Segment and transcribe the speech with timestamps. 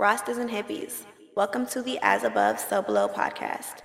[0.00, 1.02] Rastas and hippies,
[1.34, 3.82] welcome to the As Above, So Below podcast.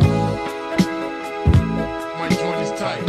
[2.20, 3.04] My joint is tight.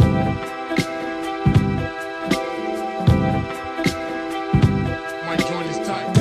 [5.23, 6.15] My joint is tight.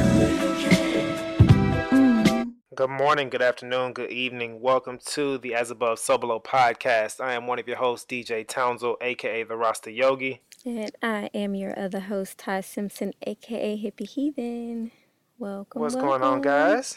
[2.75, 4.61] Good morning, good afternoon, good evening.
[4.61, 7.19] Welcome to the As Above So Below podcast.
[7.19, 10.43] I am one of your hosts, DJ Townsville, aka the Rasta Yogi.
[10.67, 14.91] And I am your other host, Ty Simpson, aka Hippie Heathen.
[15.39, 15.83] Welcome.
[15.83, 16.97] What's going on, guys?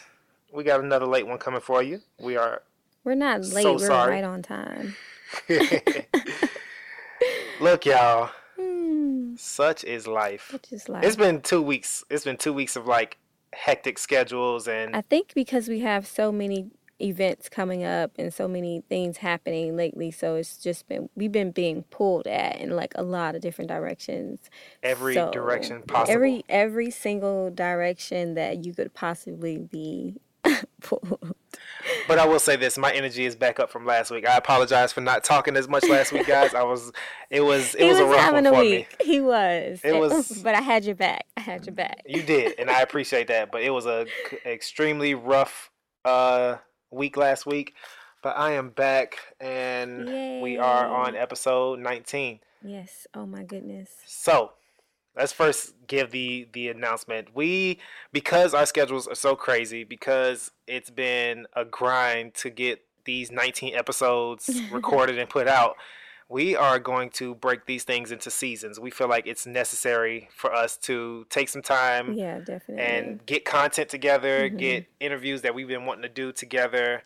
[0.52, 2.00] We got another late one coming for you.
[2.18, 2.62] We are
[3.04, 4.12] We're not late, So we're sorry.
[4.12, 4.94] right on time.
[7.60, 9.34] Look, y'all, Hmm.
[9.36, 10.52] such is life.
[10.52, 12.04] Which is like It's been two weeks.
[12.10, 13.18] It's been two weeks of like
[13.52, 16.70] hectic schedules and I think because we have so many
[17.00, 21.50] events coming up and so many things happening lately, so it's just been we've been
[21.50, 24.40] being pulled at in like a lot of different directions.
[24.82, 26.14] every So, direction possible.
[26.14, 30.20] Every every single direction that you could possibly be
[30.82, 31.34] pulled.
[32.06, 34.26] But I will say this: my energy is back up from last week.
[34.28, 36.54] I apologize for not talking as much last week, guys.
[36.54, 36.92] I was,
[37.30, 38.96] it was, it was, was, a rough having one for week.
[39.00, 39.06] me.
[39.06, 39.80] He was.
[39.84, 41.26] It was- but I had your back.
[41.36, 42.02] I had your back.
[42.06, 43.50] You did, and I appreciate that.
[43.52, 44.06] But it was a
[44.46, 45.70] extremely rough
[46.04, 46.56] uh,
[46.90, 47.74] week last week.
[48.22, 52.40] But I am back, and we are on episode 19.
[52.64, 53.06] Yes.
[53.14, 53.90] Oh my goodness.
[54.06, 54.52] So
[55.16, 57.28] let's first give the the announcement.
[57.34, 57.78] We
[58.12, 63.74] because our schedules are so crazy, because it's been a grind to get these 19
[63.74, 65.76] episodes recorded and put out.
[66.30, 68.78] We are going to break these things into seasons.
[68.78, 72.84] We feel like it's necessary for us to take some time Yeah, definitely.
[72.84, 74.58] and get content together, Mhm.
[74.58, 77.02] get interviews that we've been wanting to do together,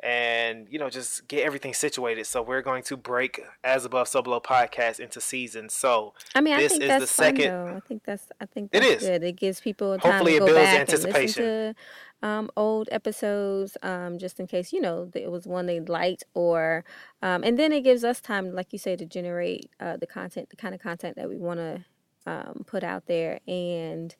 [0.00, 2.24] and you know just get everything situated.
[2.26, 5.72] So we're going to break as above, so below podcast into seasons.
[5.74, 7.74] So I mean, I this is the second- though.
[7.76, 8.26] I think that's.
[8.40, 9.08] I think It that's is.
[9.08, 9.22] good.
[9.24, 11.42] It gives people time Hopefully to it go builds back anticipation.
[11.44, 11.80] and listen to
[12.22, 16.84] um, old episodes, um, just in case you know it was one they liked, or
[17.22, 20.50] um, and then it gives us time, like you say, to generate uh, the content,
[20.50, 21.84] the kind of content that we want to
[22.26, 24.14] um, put out there, and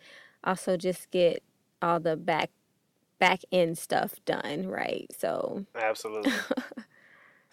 [0.44, 1.42] also just get
[1.82, 2.50] all the back
[3.19, 5.10] back end stuff done right.
[5.16, 6.32] So Absolutely.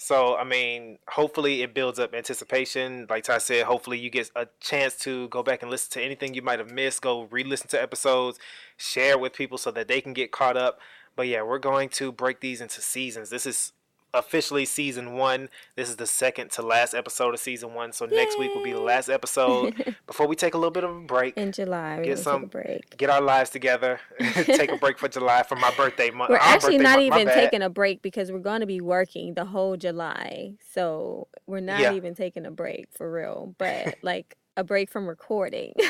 [0.06, 3.08] so, I mean, hopefully it builds up anticipation.
[3.10, 6.36] Like Ty said, hopefully you get a chance to go back and listen to anything
[6.36, 7.02] you might have missed.
[7.02, 8.38] Go re listen to episodes,
[8.78, 10.78] share with people so that they can get caught up.
[11.16, 13.32] But yeah, we're going to break these into seasons.
[13.32, 13.72] This is
[14.16, 15.50] officially season one.
[15.76, 17.92] This is the second to last episode of season one.
[17.92, 20.96] So, next week will be the last episode before we take a little bit of
[20.96, 21.38] a break.
[21.38, 22.98] in July, Get some- take a break.
[22.98, 24.00] Get our lives together.
[24.46, 26.30] take a break for July for my birthday month.
[26.30, 29.34] We're our actually not month, even taking a break because we're going to be working
[29.34, 30.54] the whole July.
[30.74, 31.94] So we're not Yeah.
[31.94, 35.74] even taking a break for real, but like a break from recording.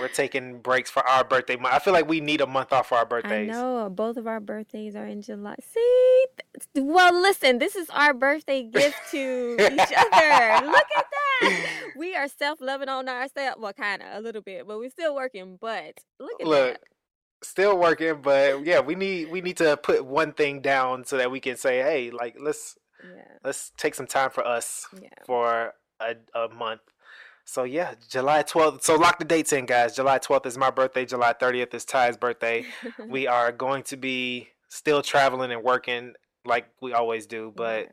[0.00, 1.74] We're taking breaks for our birthday month.
[1.74, 3.50] I feel like we need a month off for our birthdays.
[3.50, 5.56] I know both of our birthdays are in July.
[5.60, 6.24] See,
[6.76, 10.66] well, listen, this is our birthday gift to each other.
[10.66, 11.70] Look at that.
[11.96, 13.56] We are self loving on ourselves.
[13.60, 15.58] Well, kind of a little bit, but we're still working.
[15.60, 16.80] But look at Look, that.
[17.42, 21.30] still working, but yeah, we need we need to put one thing down so that
[21.30, 25.08] we can say, hey, like let's Yeah, let's take some time for us yeah.
[25.26, 26.80] for a, a month.
[27.44, 28.84] So yeah, July twelfth.
[28.84, 29.94] So lock the dates in, guys.
[29.94, 31.04] July twelfth is my birthday.
[31.04, 32.64] July thirtieth is Ty's birthday.
[33.08, 37.88] we are going to be still traveling and working like we always do, but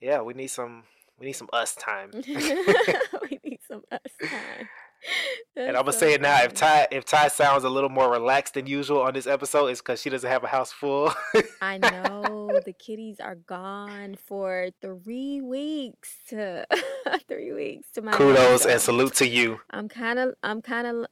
[0.00, 0.84] yeah, we need some
[1.18, 2.10] we need some us time.
[2.14, 4.68] we need some us time.
[5.56, 6.42] And I'm gonna so say it now.
[6.42, 6.54] If.
[6.54, 10.00] Ty if Ty sounds a little more relaxed than usual on this episode, it's because
[10.00, 11.12] she doesn't have a house full.
[11.60, 16.16] I know the kitties are gone for three weeks.
[16.28, 16.66] To,
[17.28, 19.60] three weeks to my Kudos and salute to you.
[19.70, 21.06] I'm kind of, I'm kind of.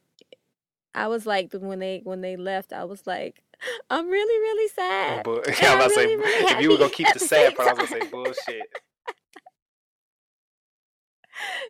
[0.95, 3.43] I was like when they when they left, I was like,
[3.91, 5.25] I'm really really oh, sad.
[5.25, 7.21] But And I I'm was to say, really, really if you were gonna keep the
[7.21, 8.63] sad part, I was gonna say bullshit.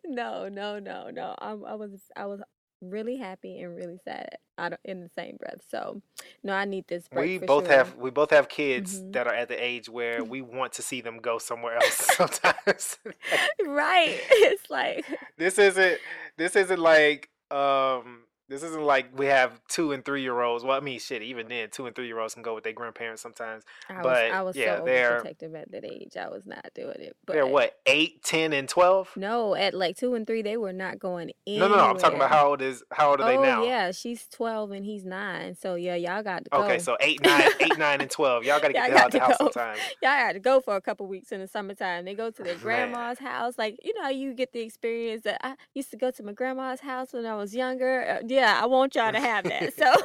[0.06, 1.34] No, no, no, no.
[1.38, 2.40] I, I was I was
[2.80, 5.60] really happy and really sad I don't, in the same breath.
[5.68, 6.00] So,
[6.42, 7.40] no, I need this break.
[7.40, 7.76] We both sure.
[7.76, 9.12] have we both have kids Mhm.
[9.12, 12.98] that are at the age where we want to see them go somewhere else sometimes.
[13.66, 14.20] right.
[14.30, 15.04] It's like
[15.36, 16.00] this isn't
[16.36, 20.64] this isn't like um this isn't like we have two and three year olds.
[20.64, 21.22] Well, I mean, shit.
[21.22, 23.64] Even then, two and three year olds can go with their grandparents sometimes.
[23.88, 26.16] I was But, I was yeah, so they're- overprotective at that age.
[26.16, 27.16] I was not doing it.
[27.26, 29.10] But They're what eight, ten, and twelve.
[29.16, 31.58] No, at like two and three, they were not going in.
[31.58, 31.84] No, no, no.
[31.84, 33.64] I'm talking about how old is how old are they oh, now?
[33.64, 35.54] yeah, she's twelve and he's nine.
[35.54, 36.62] So yeah, y'all got to go.
[36.64, 38.44] Okay, so eight, nine, eight, nine, and twelve.
[38.44, 39.50] Y'all gotta get Y'all out the house to go.
[39.50, 39.76] sometime.
[40.02, 42.06] y'all got to go for a couple weeks in the summertime.
[42.06, 43.58] They go to their grandma's house.
[43.58, 46.80] Like you know, you get the experience that I used to go to my grandma's
[46.80, 48.08] house when I was younger.
[48.08, 49.76] Uh, yeah, I want y'all to have that.
[49.76, 49.84] So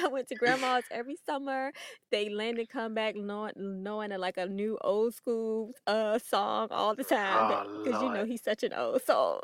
[0.02, 1.70] I went to grandma's every summer.
[2.10, 6.94] They land and come back knowing, knowing like a new old school uh song all
[6.94, 9.42] the time Oh, because you know he's such an old soul.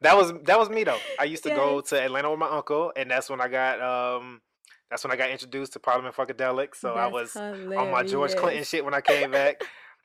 [0.00, 1.00] That was that was me though.
[1.18, 4.40] I used to go to Atlanta with my uncle, and that's when I got um
[4.90, 6.76] that's when I got introduced to Parliament Funkadelic.
[6.76, 9.60] So I That's was on my George Clinton shit when I came back.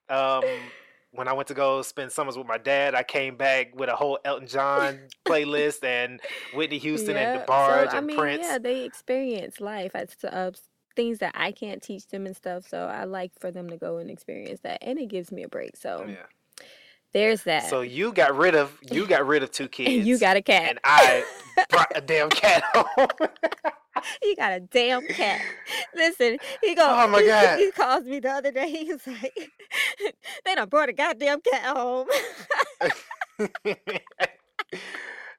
[0.09, 0.43] Um,
[1.13, 3.95] when I went to go spend summers with my dad, I came back with a
[3.95, 6.19] whole Elton John playlist and
[6.53, 7.41] Whitney Houston and.
[7.41, 8.43] DeBarge so, I and mean, Prince.
[8.43, 9.91] yeah, they experience life.
[9.95, 10.51] It's uh,
[10.95, 12.67] things that I can't teach them and stuff.
[12.67, 15.47] So I like for them to go and experience that, and it gives me a
[15.47, 15.77] break.
[15.77, 16.65] So Yeah.
[17.13, 17.69] there's that.
[17.69, 19.89] So you got rid of you got rid of two kids.
[19.95, 20.69] and you got a cat.
[20.69, 21.23] and I
[21.69, 23.07] brought a damn cat home.
[24.21, 25.41] He got a damn cat.
[25.95, 26.85] Listen, he go.
[26.87, 27.59] Oh, my he, God.
[27.59, 28.69] He calls me the other day.
[28.69, 29.51] He was like,
[30.45, 32.07] "They done brought a goddamn cat home."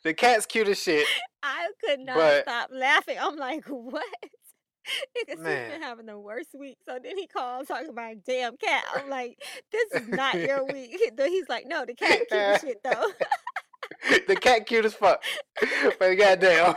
[0.05, 1.07] the cat's cute as shit.
[1.43, 3.19] I could not But- stop laughing.
[3.21, 4.05] I'm like, "What?"
[5.15, 6.77] Because he's been having the worst week.
[6.87, 8.85] So then he called talking about a damn cat.
[8.95, 9.39] I'm like,
[9.73, 13.11] "This is not your week." He's like, "No, the cat cute as shit though."
[14.29, 15.23] the cat cute as fuck.
[15.99, 16.75] But goddamn.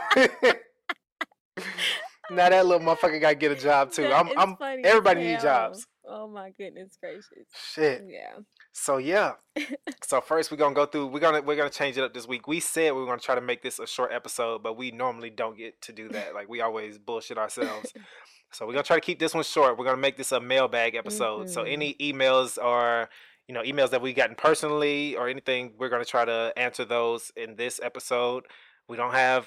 [2.30, 4.02] Now that little motherfucker gotta get a job too.
[4.02, 5.86] That I'm I'm everybody need jobs.
[6.06, 7.46] Oh my goodness gracious.
[7.72, 8.04] Shit.
[8.08, 8.38] Yeah.
[8.72, 9.32] So yeah.
[10.04, 12.46] so first we're gonna go through we're gonna we're gonna change it up this week.
[12.48, 15.30] We said we are gonna try to make this a short episode, but we normally
[15.30, 16.34] don't get to do that.
[16.34, 17.92] Like we always bullshit ourselves.
[18.50, 19.76] So we're gonna try to keep this one short.
[19.76, 21.50] We're gonna make this a mailbag episode.
[21.50, 21.72] So Mhm.
[21.72, 23.10] any emails or
[23.46, 27.30] you know emails that we've gotten personally or anything, we're gonna try to answer those
[27.36, 28.44] in this episode.
[28.88, 29.46] We don't have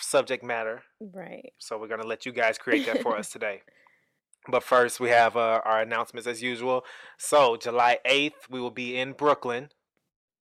[0.00, 1.52] subject matter, Right.
[1.58, 3.62] so we're gonna let you guys create that for us today.
[4.50, 6.84] But first, we have uh, our announcements as usual.
[7.18, 9.68] So July eighth, we will be in Brooklyn.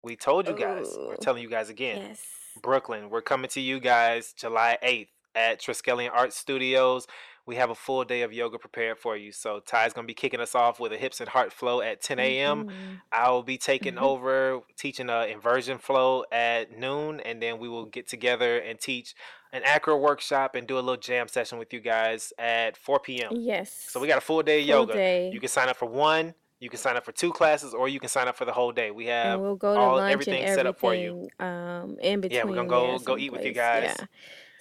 [0.04, 0.88] We told you guys.
[0.98, 1.98] We're telling you guys again.
[2.10, 2.22] Yes.
[2.62, 3.10] Brooklyn.
[3.10, 7.08] We're coming to you guys July 8th at Triskelion Art Studios.
[7.48, 9.32] We have a full day of yoga prepared for you.
[9.32, 12.20] So Ty's gonna be kicking us off with a hips and heart flow at 10
[12.20, 12.66] a.m.
[12.66, 13.02] Mhm.
[13.12, 14.02] I will be taking Mhm.
[14.02, 19.16] over teaching a inversion flow at noon, and then we will get together and teach
[19.54, 23.32] an acro workshop and do a little jam session with you guys at 4 p.m.
[23.34, 23.72] Yes.
[23.90, 24.94] So we got a full day of Full yoga.
[24.94, 25.30] day.
[25.34, 26.36] You can sign up for one.
[26.60, 28.72] You can sign up for two classes, or you can sign up for the whole
[28.74, 28.92] day.
[28.92, 31.30] We have and we'll go to all lunch everything and set up for you.
[31.40, 32.40] Um, in between.
[32.40, 33.96] Yeah, we're gonna go- go eat with you guys.
[34.00, 34.06] Yeah.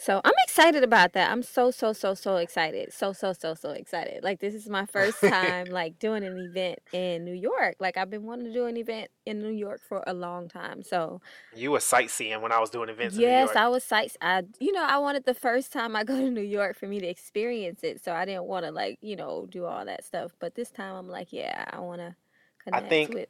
[0.06, 1.32] So I'm excited about that.
[1.32, 2.92] I'm so so so so excited.
[2.92, 4.22] So so so so excited.
[4.22, 7.74] Like this is my first time like doing an event in New York.
[7.80, 10.84] Like I've been wanting to do an event in New York for a long time.
[10.84, 11.20] So
[11.56, 14.16] You were sightseeing when I was doing events in New yes, I was sights.
[14.20, 17.00] I you know I wanted the first time I go to New York for me
[17.00, 18.04] to experience it.
[18.04, 20.30] So I didn't want to like you know do all that stuff.
[20.38, 22.14] But this time I'm like yeah I want to
[22.62, 23.28] connect think with.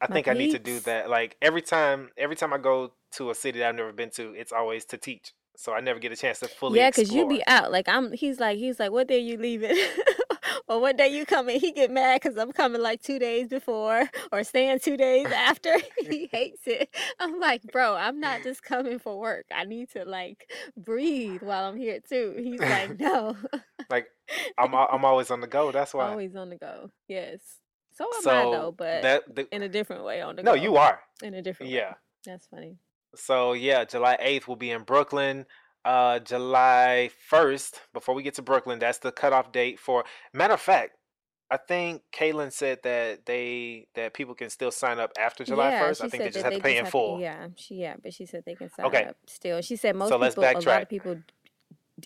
[0.00, 1.08] I my think I need to do that.
[1.08, 4.32] Like every time, every time I go to a city that I've never been to,
[4.34, 5.32] it's always to teach.
[5.60, 6.78] So I never get a chance to fully.
[6.78, 7.72] Yeah, cause you be out.
[7.72, 8.12] Like I'm.
[8.12, 9.76] He's like he's like, what day you leaving?
[10.68, 11.58] or what day you coming?
[11.58, 15.74] He get mad because I'm coming like two days before or staying two days after.
[15.98, 16.94] he hates it.
[17.18, 19.46] I'm like, bro, I'm not just coming for work.
[19.52, 22.36] I need to like breathe while I'm here too.
[22.38, 23.36] He's like, no,
[23.90, 24.06] like
[24.56, 25.72] I'm I'm always on the go.
[25.72, 26.08] That's why.
[26.08, 26.92] always on the go.
[27.08, 27.40] Yes.
[27.94, 30.62] So am I though, but that the, in a different way on the no, go.
[30.62, 31.00] you are.
[31.20, 31.88] in a different Yeah.
[31.88, 31.96] way.
[32.24, 32.76] That's funny.
[33.18, 35.46] So yeah, July eighth will be in Brooklyn.
[35.84, 40.04] Uh, July first, before we get to Brooklyn, that's the cutoff date for.
[40.32, 40.96] Matter of fact,
[41.50, 45.88] I think Kaylin said that they that people can still sign up after July yeah,
[45.88, 46.02] first.
[46.02, 47.18] I think they just have to pay in have full.
[47.20, 49.04] yeah, she yeah, but she said they can sign Okay.
[49.04, 49.60] up still.
[49.62, 51.16] She said most So let's people, a lot of people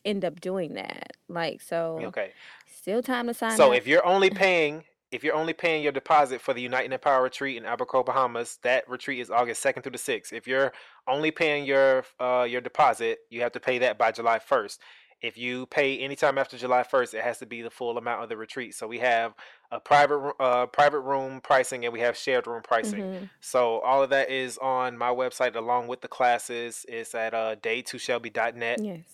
[0.04, 1.12] end up doing that.
[1.28, 2.30] Like so, Okay.
[2.66, 3.56] still time to sign up.
[3.56, 3.78] So up.
[3.78, 7.22] if you're only paying if you're only paying your deposit for the Unite and Power
[7.22, 10.32] retreat in Abaco, Bahamas, that retreat is August second through the sixth.
[10.32, 10.72] If you're
[11.06, 14.80] only paying your uh your deposit, you have to pay that by July first.
[15.20, 18.28] If you pay anytime after July first, it has to be the full amount of
[18.28, 18.74] the retreat.
[18.74, 19.34] So we have
[19.70, 23.02] a private uh private room pricing and we have shared room pricing.
[23.02, 23.30] Mhm.
[23.40, 26.86] So all of that is on my website along with the classes.
[26.88, 28.80] It's at uh day2shelby.net.
[28.82, 29.04] Yes.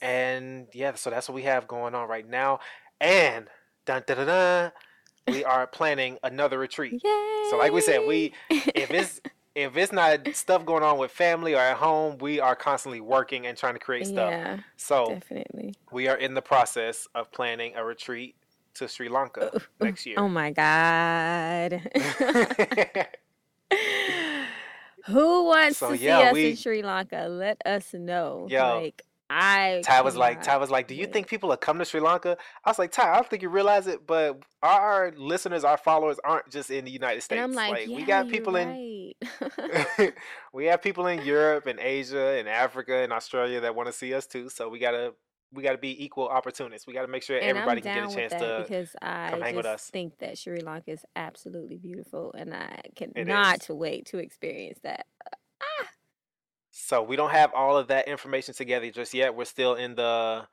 [0.00, 2.58] And yeah, so that's what we have going on right now.
[3.00, 3.48] And
[3.84, 4.72] dun, dun, dun, dun,
[5.28, 6.92] we are planning another retreat.
[7.04, 7.46] Yay!
[7.50, 9.20] So like we said, we if it's
[9.54, 13.46] if it's not stuff going on with family or at home, we are constantly working
[13.46, 14.30] and trying to create stuff.
[14.30, 15.74] yeah, So definitely.
[15.90, 18.34] we are in the process of planning a retreat
[18.74, 20.16] to Sri Lanka oh, oh, oh, next year.
[20.18, 21.82] Oh my god.
[25.06, 27.26] Who wants So, to see us we- in Sri Lanka?
[27.28, 28.46] Let us know.
[28.48, 29.02] Yo, like
[29.34, 32.00] I Ty was like, Ty was like, do you think people will come to Sri
[32.00, 32.36] Lanka?
[32.64, 36.18] I was like, Ty, I don't think you realize it, but our listeners, our followers
[36.24, 37.54] aren't just in the United States.
[37.54, 40.12] Like, we yeah, got you're people in right.
[40.52, 44.12] we have people in Europe and Asia and Africa and Australia that want to see
[44.14, 44.48] us too.
[44.48, 45.14] So we gotta
[45.52, 46.86] we got to be equal opportunists.
[46.86, 48.64] We got to make sure And everybody can get a chance to.
[48.66, 49.90] because I come hang with just us.
[49.90, 55.06] think that Sri Lanka is absolutely beautiful, and I cannot wait to experience that.
[56.72, 59.36] So we don't have all of that information together just yet.
[59.36, 60.46] We're still in the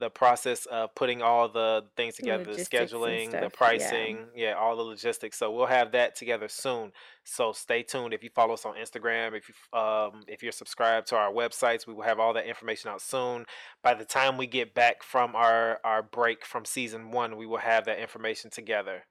[0.00, 3.48] the process of putting all the things together, the scheduling, the stuff, yeah.
[3.56, 5.38] pricing, yeah, all the logistics.
[5.38, 6.92] So we'll have that together soon.
[7.22, 8.12] So stay tuned.
[8.12, 11.86] If you follow us on Instagram, if you um if you're subscribed to our websites,
[11.86, 13.46] we will have all that information out soon.
[13.82, 17.58] By the time we get back from our our break from season one, we will
[17.58, 19.04] have that information together.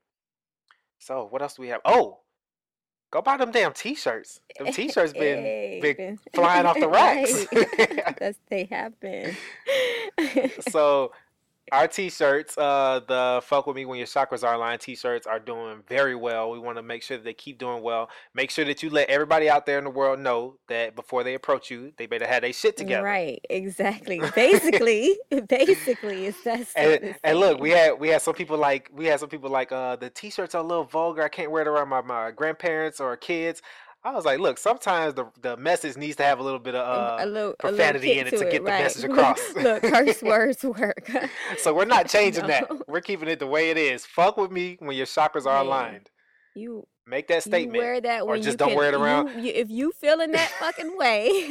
[0.99, 1.81] So what else do we have?
[1.83, 2.19] Oh,
[3.13, 4.41] go buy them damn t-shirts.
[4.57, 7.45] Them t-shirts been Hey, been flying off the racks.
[8.17, 9.35] That's they have been.
[10.69, 11.11] so
[11.73, 15.81] our t-shirts uh the fuck with me when your chakras are aligned t-shirts are doing
[15.87, 16.51] very well.
[16.51, 18.09] We want to make sure that they keep doing well.
[18.33, 21.33] Make sure that you let everybody out there in the world know that before they
[21.33, 23.03] approach you they better have their shit together.
[23.03, 24.21] Right, exactly.
[24.35, 25.17] Basically,
[25.49, 26.67] basically, it's that.
[26.75, 29.71] and, and look we had we had some people like we had some people like
[29.71, 31.23] uh the t-shirts are a little vulgar.
[31.23, 33.61] I can't wear it around my, my grandparents or kids
[34.03, 36.85] i was like look sometimes the the message needs to have a little bit of
[36.85, 39.39] uh a little profanity a little in it to get the message across.
[39.55, 41.09] Look, curse words work.
[41.57, 44.77] so we're not changing that we're keeping it the way it is fuck with me
[44.79, 46.09] when your chakras are Man, aligned
[46.55, 47.75] You Make that statement.
[47.75, 49.43] You wear that or just you don't can, wear it around.
[49.43, 51.49] You, if you feel in that fucking way,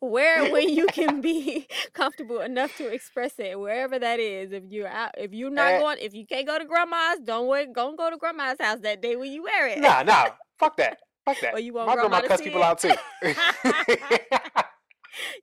[0.00, 4.50] wear it when you can be comfortable enough to express it, wherever that is.
[4.50, 5.78] If you're out, if you're not Eh.
[5.78, 9.00] going, if you can't go to grandma's, don't wear, don't go to grandma's house that
[9.00, 9.78] day when you wear it.
[9.78, 10.30] Nah, nah.
[10.58, 10.98] Fuck that.
[11.24, 11.54] Fuck that.
[11.54, 12.92] Or you want My grandma cuss people out too.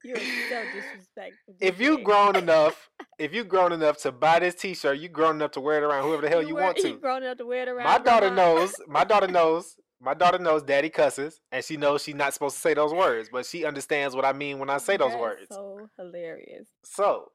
[0.03, 1.55] You're so disrespectful.
[1.61, 5.51] if you grown enough, if you grown enough to buy this T-shirt, you grown enough
[5.51, 6.89] to wear it around whoever the hell you, wear- want to.
[6.89, 7.85] You grown enough to wear it around.
[7.85, 8.55] My daughter grandma.
[8.55, 8.73] knows.
[8.87, 9.75] My daughter knows.
[10.01, 13.29] My daughter knows Daddy cusses, and she knows she's not supposed to say those words,
[13.31, 15.47] but she understands what I mean when I say those That's words.
[15.51, 16.67] So hilarious.
[16.85, 17.31] So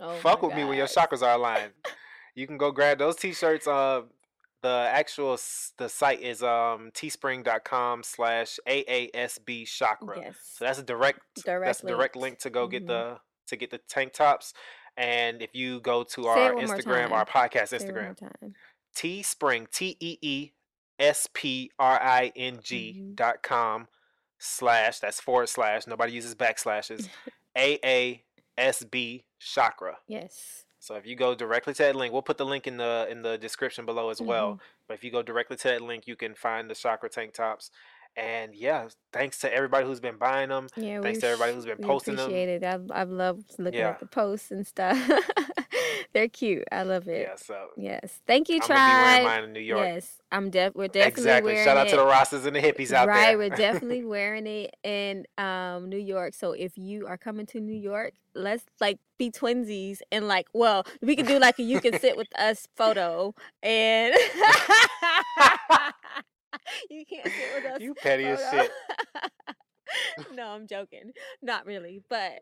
[0.00, 1.72] Oh fuck with me when your chakras are aligned.
[2.34, 3.66] You can go grab those t-shirts.
[3.66, 4.02] Uh,
[4.62, 5.38] the actual
[5.78, 10.20] the site is um teespring.com slash AASB chakra.
[10.20, 10.36] Yes.
[10.56, 12.88] So that's a direct that's Direct a direct link to go get Mhm.
[12.88, 14.52] the to get the tank tops.
[14.96, 17.84] And if you go to Say our it one more Instagram, our podcast Say it
[17.84, 18.54] one more Instagram.
[18.96, 20.50] Teespring, T E E
[20.98, 23.14] S P R I N G Mhm.
[23.16, 23.86] dot com
[24.38, 27.08] slash that's forward slash nobody uses backslashes
[27.56, 28.24] A A
[28.56, 29.98] S B chakra.
[30.08, 30.64] Yes.
[30.80, 33.22] So if you go directly to that link, we'll put the link in the in
[33.22, 34.52] the description below as well.
[34.52, 34.62] Mm-hmm.
[34.86, 37.70] But if you go directly to that link, you can find the chakra tank tops.
[38.16, 40.66] And yeah, thanks to everybody who's been buying them.
[40.76, 42.24] Yeah, Thanks to everybody who's been posting them.
[42.26, 42.64] appreciate it.
[42.64, 43.90] I've I've loved looking Yeah.
[43.90, 44.98] at the posts and stuff.
[46.12, 46.64] They're cute.
[46.72, 47.28] I love it.
[47.28, 48.20] Yeah, so Yes.
[48.26, 49.24] Thank you, I'm gonna be wearing tribe.
[49.24, 49.86] mine in New York.
[49.86, 50.74] Yes, I'm def.
[50.74, 51.18] We're definitely wearing it.
[51.18, 51.56] exactly.
[51.64, 51.90] Shout out it.
[51.90, 53.38] to the Rastas and the hippies out right, there.
[53.38, 56.34] Right, we're definitely wearing it in um New York.
[56.34, 60.86] So if you are coming to New York, let's like be twinsies and like, well,
[61.02, 64.14] we could do like a you can sit with us photo and
[66.90, 67.80] you can't sit with us.
[67.80, 68.70] you petty as shit.
[70.34, 71.12] no, I'm joking.
[71.42, 72.40] Not really, but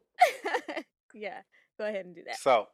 [1.14, 1.40] yeah,
[1.78, 2.38] go ahead and do that.
[2.38, 2.66] So,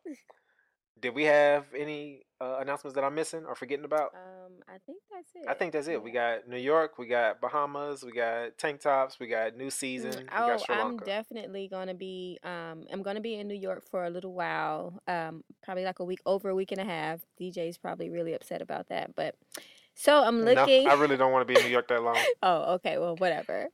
[1.00, 4.12] did we have any uh, announcements that I'm missing or forgetting about?
[4.14, 5.48] Um, I think that's it.
[5.48, 6.02] I think that's it.
[6.02, 9.72] We got New York, we got Bahamas, we got tank tops, we got new Mm,
[9.72, 12.38] season, Oh, I'm definitely gonna be.
[12.44, 15.00] Um, I'm gonna be in New York for a little while.
[15.08, 17.20] Um, probably like a week, over a week and a half.
[17.40, 19.34] DJ's probably really upset about that, but
[19.94, 20.88] so I'm no, looking.
[20.88, 22.18] I really don't want to be in New York that long.
[22.42, 22.98] oh, okay.
[22.98, 23.68] Well, whatever.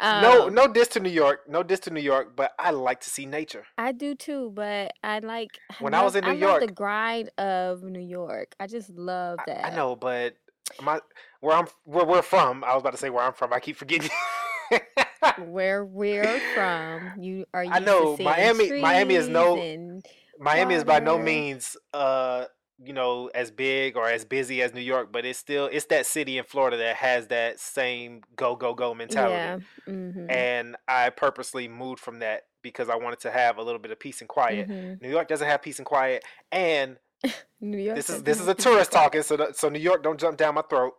[0.00, 3.00] no, Um, no diss to New York, no diss to New York, but I like
[3.00, 3.64] to see nature.
[3.78, 5.58] I do too, but I like.
[5.80, 8.54] When I was in New love the grind of New York.
[8.60, 9.64] I just love that.
[9.64, 10.36] I know, but
[10.80, 11.00] my
[11.40, 13.52] where I'm where we're from, I was about to say where I'm from.
[13.52, 14.10] I keep forgetting.
[15.38, 17.64] Where we're from, you are.
[17.64, 19.56] I know, Miami- Miami is no-
[20.38, 22.46] Miami is by no means uh
[22.84, 26.06] you know as big or as busy as New York, but it's still it's that
[26.06, 29.46] city in Florida that has that same go go go mentality.
[29.86, 29.92] Yeah.
[29.92, 33.90] hmm And I purposely moved from that because I wanted to have a little bit
[33.90, 34.66] of peace and quiet.
[34.66, 36.96] hmm New York doesn't have peace and quiet, and
[37.60, 37.96] New York.
[37.96, 40.54] this is this is a tourist talking, so the, so New York don't jump down
[40.54, 40.94] my throat.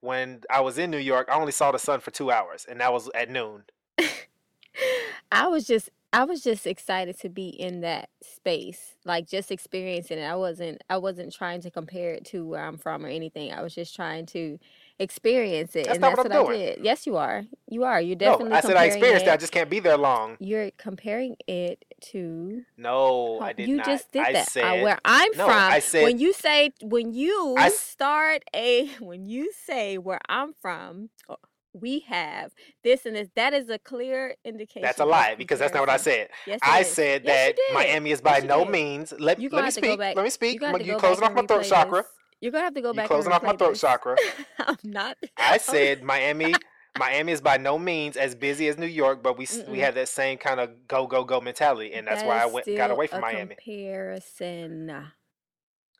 [0.00, 2.80] When I was in New York, I only saw the sun for two hours, and
[2.80, 3.64] that was at noon.
[5.32, 10.18] I was just I was just excited to be in that space, like just experiencing
[10.18, 10.24] it.
[10.24, 13.52] I wasn't I wasn't trying to compare it to where I'm from or anything.
[13.52, 14.58] I was just trying to
[14.98, 16.84] experience it, That's and not that's what I'm what I did.
[16.84, 17.42] Yes, you are.
[17.68, 18.00] You are.
[18.00, 18.50] You're definitely.
[18.52, 18.56] No.
[18.56, 19.30] I said I experienced it.
[19.30, 20.36] I just can't be there long.
[20.38, 22.62] You're comparing it to.
[22.76, 23.86] No, I Huh, did you not.
[23.86, 24.56] just did I that.
[24.56, 28.86] Uh, where I'm no, from, I said- when you say when you I start a
[29.00, 31.36] when you say where I'm from, oh,
[31.74, 32.52] we have
[32.82, 33.28] this and this.
[33.34, 34.82] That is a clear indication.
[34.82, 36.28] That's a lie because that's not what I said.
[36.46, 36.86] Yes, I is.
[36.88, 37.56] said Yes, that.
[37.74, 38.68] Miami is by Yes, no did.
[38.70, 39.12] means.
[39.18, 39.98] Let, You let me have to go speak.
[39.98, 40.16] back.
[40.16, 40.60] Let me speak.
[40.60, 41.98] to You closing off my throat chakra.
[41.98, 42.06] this.
[42.40, 43.08] You're gonna have to go You back.
[43.08, 43.80] closing off my throat this.
[43.80, 44.16] chakra.
[44.58, 45.16] I'm not.
[45.36, 46.54] I said Miami.
[46.96, 49.80] Miami is by no means as busy as New York, but we s we Mm-mm.
[49.80, 52.66] have that same kind of go go go mentality, and that's That why I went
[52.76, 53.56] got away from Miami.
[53.56, 55.12] Comparison.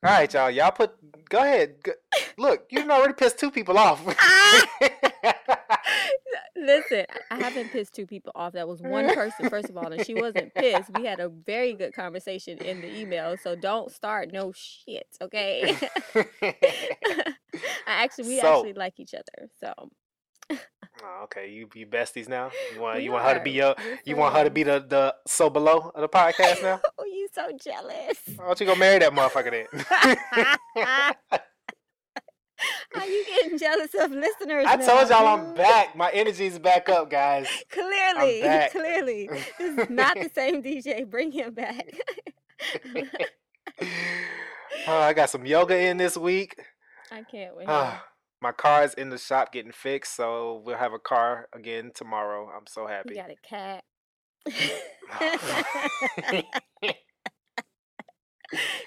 [0.05, 0.51] All right, y'all.
[0.51, 0.93] Y'all put.
[1.31, 1.77] Go ahead.
[1.83, 1.93] Go,
[2.37, 4.03] look, you've already pissed two people off.
[4.21, 4.67] Ah!
[6.57, 8.53] Listen, I haven't pissed two people off.
[8.53, 10.91] That was one person, first of all, and she wasn't pissed.
[10.95, 15.77] We had a very good conversation in the email, so don't start no shit, okay?
[16.43, 17.35] I
[17.87, 19.73] actually, we So- actually like each other, so
[21.03, 22.51] oh, okay, you you besties now.
[22.75, 23.75] You want we you want her to be your
[24.05, 26.81] you want her to be the the so below of the podcast now.
[26.99, 28.19] Oh, you so jealous.
[28.37, 29.67] Why don't you go marry that motherfucker then?
[32.95, 34.65] Are you getting jealous of listeners?
[34.69, 35.97] I now, told y'all I'm back.
[35.97, 37.49] My energy's back up, guys.
[37.71, 41.09] Clearly, clearly, this is not the same DJ.
[41.09, 41.87] Bring him back.
[44.87, 46.63] oh, I got some yoga in this week.
[47.11, 47.67] I can't wait.
[47.69, 48.05] Ah.
[48.47, 52.51] Ah, car is in the shop getting fixed, so we'll have a car again tomorrow.
[52.55, 53.15] I'm so happy.
[53.15, 53.85] got a cat.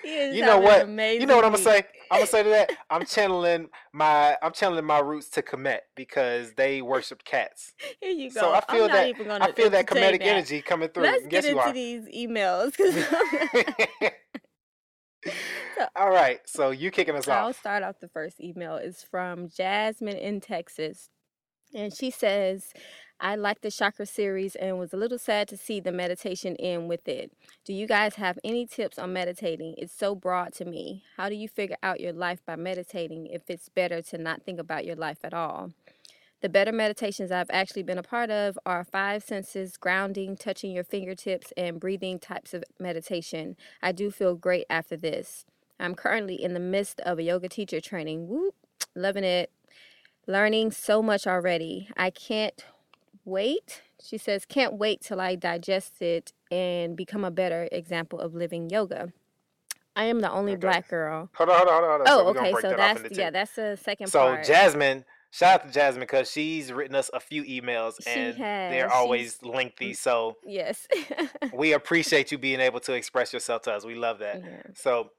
[0.03, 0.87] You know what?
[0.87, 1.83] You know what I'm gonna say?
[2.09, 2.71] I'm gonna say to that.
[2.89, 7.73] I'm channeling my I'm channeling my roots to Kemet because they worshipped cats.
[7.99, 8.41] Here you go.
[8.41, 10.21] So I feel that I feel that that.
[10.21, 11.03] energy coming through.
[11.03, 12.77] Let's yes, get you into these emails.
[15.95, 17.37] All right, so you kicking us off.
[17.37, 18.75] I'll start off the first email.
[18.75, 21.09] It's from Jasmine in Texas.
[21.73, 22.71] And she says,
[23.19, 26.87] I like the chakra series and was a little sad to see the meditation end
[26.87, 27.31] with it.
[27.65, 29.75] Do you guys have any tips on meditating?
[29.77, 31.03] It's so broad to me.
[31.17, 34.59] How do you figure out your life by meditating if it's better to not think
[34.59, 35.71] about your life at all?
[36.41, 40.83] The better meditations I've actually been a part of are five senses, grounding, touching your
[40.83, 43.55] fingertips, and breathing types of meditation.
[43.81, 45.45] I do feel great after this.
[45.79, 48.27] I'm currently in the midst of a yoga teacher training.
[48.27, 48.55] Whoop,
[48.95, 49.51] loving it.
[50.27, 51.89] Learning so much already.
[51.97, 52.63] I can't
[53.25, 53.81] wait.
[54.03, 58.69] She says, can't wait till I digest it and become a better example of living
[58.69, 59.11] yoga.
[59.95, 60.59] I am the only Okay.
[60.61, 61.29] black girl.
[61.33, 61.89] Hold on, hold on, hold on.
[61.89, 62.07] hold on.
[62.07, 62.51] Oh, so okay.
[62.61, 64.45] So that that's yeah, that's the second So part.
[64.45, 65.05] So Jasmine,
[65.37, 69.43] shout out to Jasmine because she's written us a few emails and they're She's- always
[69.43, 69.93] lengthy.
[69.93, 70.87] So yes.
[71.53, 73.85] we appreciate you being able to express yourself to us.
[73.85, 74.41] We love that.
[74.43, 74.61] Yeah.
[74.73, 75.09] So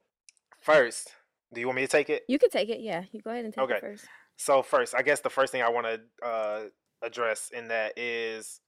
[0.61, 1.12] first,
[1.54, 2.24] do you want me to take it?
[2.28, 2.81] You can take it.
[2.81, 3.74] Yeah, you go ahead and take Okay.
[3.76, 4.07] it first.
[4.37, 6.61] So first, I guess the first thing I want to uh,
[7.02, 8.61] address in that is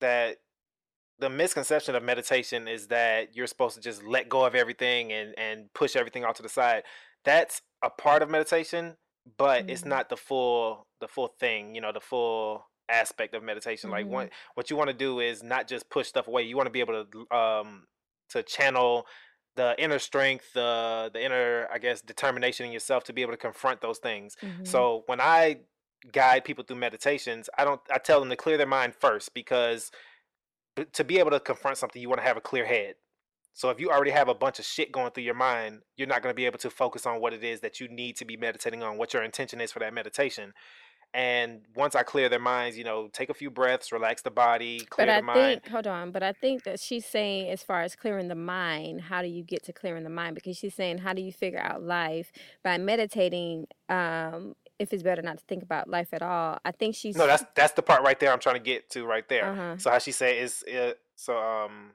[0.00, 0.36] that
[1.18, 5.34] the misconception of meditation is that you're supposed to just let go of everything and
[5.38, 6.82] and push everything off to the side.
[7.24, 8.96] That's a part of meditation,
[9.38, 9.86] but it's Mhm.
[9.86, 11.74] not the full the full thing.
[11.74, 13.90] You know, the full aspect of meditation.
[13.90, 14.10] Like Mhm.
[14.10, 16.42] what what you want to do is not just push stuff away.
[16.42, 17.86] You want to be able to um
[18.30, 19.06] to channel
[19.56, 23.38] the inner strength, the the inner, I guess, determination in yourself to be able to
[23.38, 24.36] confront those things.
[24.42, 24.64] Mhm.
[24.64, 25.62] So when I
[26.12, 29.90] guide people through meditations, I don't I tell them to clear their mind first because
[30.92, 32.96] to be able to confront something, you want to have a clear head.
[33.56, 36.22] So if you already have a bunch of shit going through your mind, you're not
[36.22, 38.36] going to be able to focus on what it is that you need to be
[38.36, 40.52] meditating on, what your intention is for that meditation.
[41.14, 44.80] And once I clear their minds, you know, take a few breaths, relax the body,
[44.90, 45.62] clear But I the mind.
[45.62, 49.00] think, hold on, but I think that she's saying, as far as clearing the mind,
[49.00, 50.34] how do you get to clearing the mind?
[50.34, 53.68] Because she's saying, how do you figure out life by meditating?
[53.88, 57.26] Um, if it's better not to think about life at all, I think she's No,
[57.26, 59.46] that's that's the part right there I'm trying to get to right there.
[59.46, 59.78] Uh-huh.
[59.78, 61.92] So how she say is uh, so um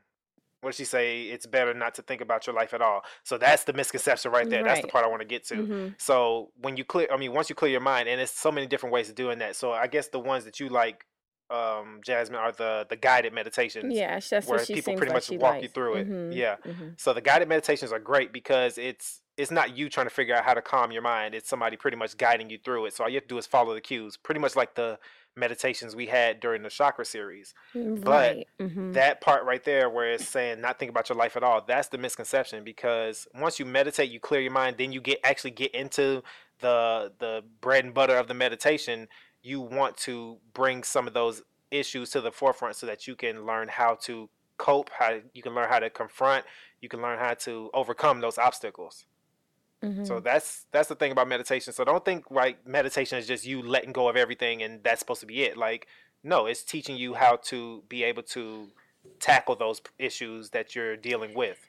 [0.62, 1.24] what did she say?
[1.24, 3.04] It's better not to think about your life at all.
[3.24, 4.64] So that's the misconception right there.
[4.64, 5.56] That's the part I want to get to.
[5.56, 6.02] Mhm.
[6.02, 8.68] So when you clear, I mean, once you clear your mind, and there's so many
[8.68, 9.56] different ways of doing that.
[9.56, 11.06] So I guess the ones that you like,
[11.50, 13.94] um, Jasmine, are the the guided meditations.
[13.94, 16.08] yeah, that's where what she people pretty like much walk you through it.
[16.10, 16.56] Mhm, Yeah.
[16.66, 17.00] mhm.
[17.00, 20.44] So the guided meditations are great because it's it's not you trying to figure out
[20.46, 21.34] how to calm your mind.
[21.34, 22.94] It's somebody pretty much guiding you through it.
[22.94, 25.00] So all you have to do is follow the cues, pretty much like the
[25.36, 27.54] meditations we had during the chakra series.
[27.74, 28.48] But Right.
[28.60, 28.94] mhm.
[28.94, 31.88] That part right there, where it's saying not think about your life at all, that's
[31.88, 32.64] the misconception.
[32.64, 36.24] Because once you meditate, you clear your mind, then you get actually get into
[36.60, 39.08] the the bread and butter of the meditation.
[39.42, 41.42] You want to bring some of those
[41.72, 45.56] issues to the forefront so that you can learn how to cope, how you can
[45.56, 46.46] learn how to confront,
[46.82, 49.06] you can learn how to overcome those obstacles.
[49.82, 50.02] Mhm.
[50.04, 51.74] So that's that's the thing about meditation.
[51.74, 55.22] So don't think like meditation is just you letting go of everything and that's supposed
[55.22, 55.58] to be it.
[55.58, 55.88] Like
[56.24, 58.72] no, it's teaching you how to be able to
[59.20, 61.68] tackle those issues that you're dealing with.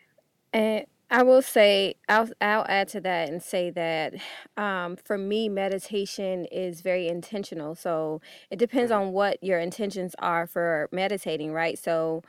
[0.52, 4.14] And I will say I'll I'll add to that and say that
[4.56, 7.74] um, for me meditation is very intentional.
[7.74, 8.20] So
[8.50, 8.92] it depends Mhm.
[8.92, 11.78] on what your intentions are for meditating, right?
[11.78, 12.22] So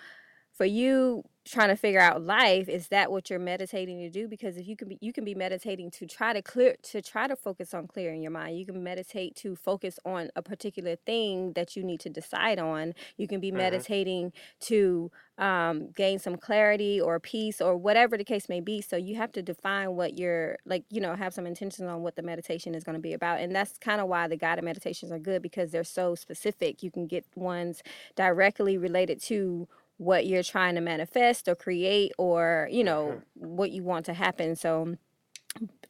[0.54, 4.28] for you trying to figure out life is that what you're meditating to do?
[4.28, 7.28] Because if you can be you can be meditating to try to clear to try
[7.28, 8.58] to focus on clearing your mind.
[8.58, 12.94] You can meditate to focus on a particular thing that you need to decide on.
[13.18, 13.88] You can be Mhm.
[13.88, 18.82] meditating to um, gain some clarity or peace or whatever the case may be.
[18.82, 22.16] So you have to define what you're like you know have some intentions on what
[22.16, 23.40] the meditation is going to be about.
[23.40, 26.84] And that's kind of why the guided meditations are good because they're so specific.
[26.84, 27.82] You can get ones
[28.16, 33.84] directly related to what you're trying to manifest or create or you know what you
[33.84, 34.56] want to happen.
[34.56, 34.96] So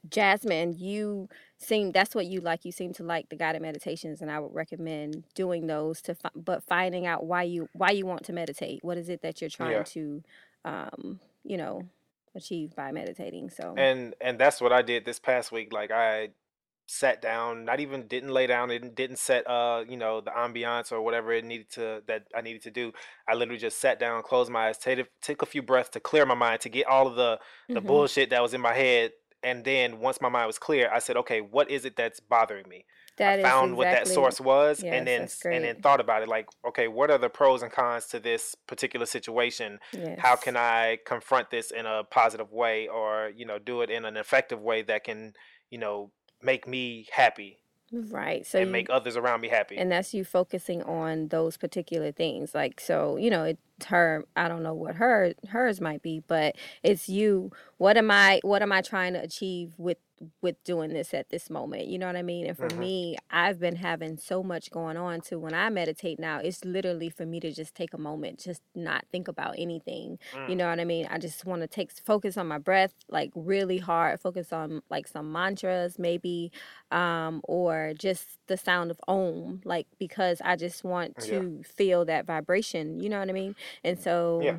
[0.10, 2.66] jasmine you seem that's what you like.
[2.66, 6.30] You seem to like the guided meditations and i would recommend doing those to fi-
[6.36, 8.84] but finding out why you why you want to meditate.
[8.84, 9.84] What is it that you're trying Yeah.
[9.84, 10.24] to
[10.66, 11.84] um you know
[12.36, 13.50] achieve by meditating?
[13.50, 15.72] So and and that's what I did this past week.
[15.72, 16.30] Like I
[16.86, 20.92] sat down, not even didn't lay down, didn't didn't set uh you know the ambiance
[20.92, 22.92] or whatever it needed to that I needed to do.
[23.28, 26.00] I literally just sat down, closed my eyes, take a- took a few breaths to
[26.00, 27.40] clear my mind, to get all of the
[27.74, 27.82] the Mhm.
[27.82, 29.12] bullshit that was in my head.
[29.42, 32.68] And then once my mind was clear, I said, okay, what is it that's bothering
[32.70, 32.86] me?
[33.18, 36.30] that I found what that source was, yes, and then and then thought about it.
[36.30, 39.80] Like, okay, what are the pros and cons to this particular situation?
[40.18, 44.06] How can I confront this in a positive way, or you know, do it in
[44.06, 45.34] an effective way that can,
[45.70, 46.12] you know,
[46.44, 47.58] make me happy
[48.10, 49.78] right so and you, make others around me happy?
[49.78, 54.48] and that's you focusing on those particular things like so you know it's her i
[54.48, 58.72] don't know what her hers might be but it's you what am i what am
[58.72, 59.98] i trying to achieve with
[60.42, 62.78] with doing this at this moment you know what i mean and for Mhm.
[62.80, 67.10] me i've been having so much going on to when i meditate now it's literally
[67.10, 70.58] for me to just take a moment just not think about anything you Mm.
[70.58, 73.78] know what i mean i just want to take focus on my breath like really
[73.78, 76.52] hard focus on like some mantras maybe
[76.92, 81.40] um, or just the sound of om, like because I just want Yeah.
[81.40, 83.00] to feel that vibration.
[83.00, 83.56] You know what I mean?
[83.84, 84.58] And so Yeah.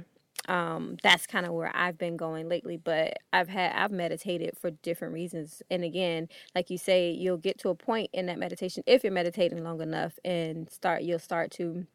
[0.49, 2.77] Um, that's kind of where I've been going lately.
[2.77, 5.63] But I've had I've meditated for different reasons.
[5.71, 9.13] And again, like you say, you'll get to a point in that meditation if you're
[9.13, 11.87] meditating long enough, and start you'll start to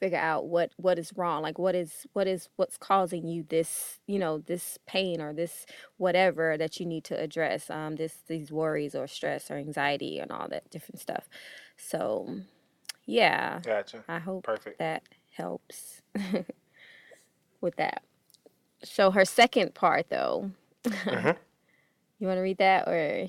[0.00, 4.00] figure out what what is wrong like what is what is what's causing you this
[4.06, 5.66] you know this pain or this
[5.98, 10.30] whatever that you need to address um this these worries or stress or anxiety and
[10.32, 11.28] all that different stuff
[11.76, 12.38] so
[13.06, 14.04] yeah Gotcha.
[14.08, 14.78] i hope Perfect.
[14.78, 16.02] that helps
[17.62, 18.02] with that
[18.84, 20.50] so her second part though
[20.84, 21.36] Mhm.
[22.18, 23.28] you want to read that or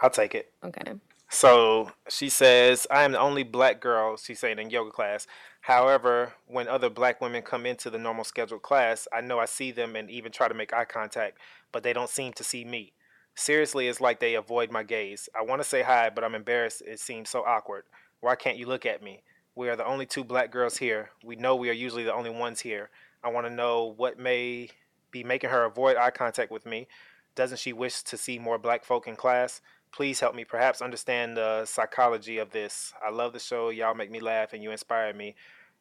[0.00, 0.52] I'll take it.
[0.64, 0.92] okay
[1.28, 5.26] So she says, I am the only black girl, she's saying in yoga class.
[5.62, 9.70] However, when other black women come into the normal scheduled class, I know I see
[9.70, 11.38] them and even try to make eye contact,
[11.70, 12.92] but they don't seem to see me.
[13.34, 15.28] Seriously, it's like they avoid my gaze.
[15.34, 16.82] I want to say hi, but I'm embarrassed.
[16.86, 17.84] It seems so awkward.
[18.20, 19.22] Why can't you look at me?
[19.54, 21.10] We are the only two black girls here.
[21.24, 22.90] We know we are usually the only ones here.
[23.24, 24.68] I want to know what may
[25.10, 26.88] be making her avoid eye contact with me.
[27.34, 29.60] Doesn't she wish to see more black folk in class?
[29.92, 32.92] Please help me perhaps understand the psychology of this.
[33.04, 33.70] I love the show.
[33.70, 35.34] Y'all make me laugh and you inspire me.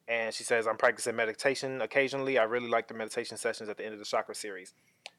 [0.08, 2.38] And she says, I'm practicing meditation occasionally.
[2.38, 4.73] I really like the meditation sessions at the end of the chakra series.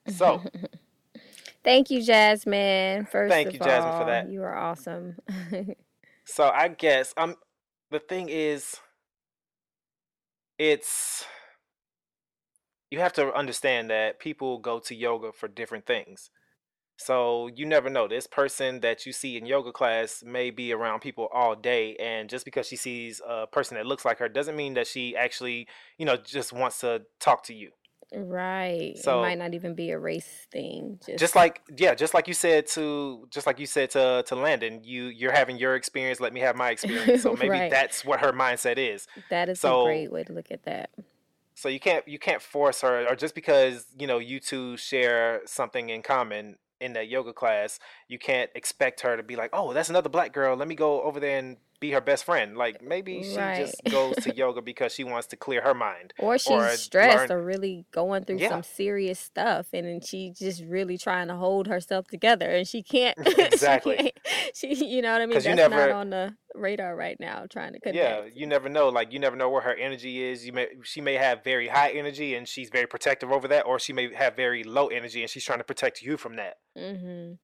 [0.08, 0.42] So,
[1.64, 4.28] thank you jasmine first Thank of you, Jasmine, for all, that.
[4.28, 5.16] you are awesome
[6.24, 7.37] so I guess um
[7.90, 8.76] the thing is
[10.58, 11.24] it's
[12.92, 16.31] you have to understand that people go to yoga for different things.
[16.98, 18.07] So you never know.
[18.07, 22.28] This person that you see in yoga class may be around people all day, and
[22.28, 25.66] just because she sees a person that looks like her doesn't mean that she actually,
[25.98, 27.70] you know, just wants to talk to you.
[28.14, 28.92] Right.
[28.98, 31.00] So it might not even be a race thing.
[31.07, 34.37] Just, Just like yeah, just like you said to just like you said to to
[34.37, 37.22] Landon, you you're having your experience, let me have my experience.
[37.22, 37.70] So maybe Right.
[37.70, 39.07] that's what her mindset is.
[39.31, 40.90] that is so- a great way to look at that.
[41.62, 45.42] So you can't you can't force her or just because, you know, you two share
[45.46, 49.72] something in common in that yoga class, you can't expect her to be like, "Oh,
[49.72, 50.57] that's another black girl.
[50.57, 53.59] Let me go over there and be her best friend." Like maybe she Right.
[53.59, 56.12] just goes to yoga because she wants to clear her mind.
[56.18, 58.48] Or she's or stressed learn- or really going through Yeah.
[58.48, 62.83] some serious stuff and then she just really trying to hold herself together and she
[62.83, 64.12] can't Exactly.
[64.53, 65.35] she, can't- she you know what I mean?
[65.35, 67.97] That's you not never- on the radar right now trying to connect.
[67.97, 68.88] Yeah, you never know.
[68.88, 70.47] Like you never know where her energy is.
[70.47, 73.79] You may she may have very high energy and she's very protective over that, or
[73.79, 76.59] she may have very low energy and she's trying to protect you from that.
[76.77, 77.35] Mm-hmm.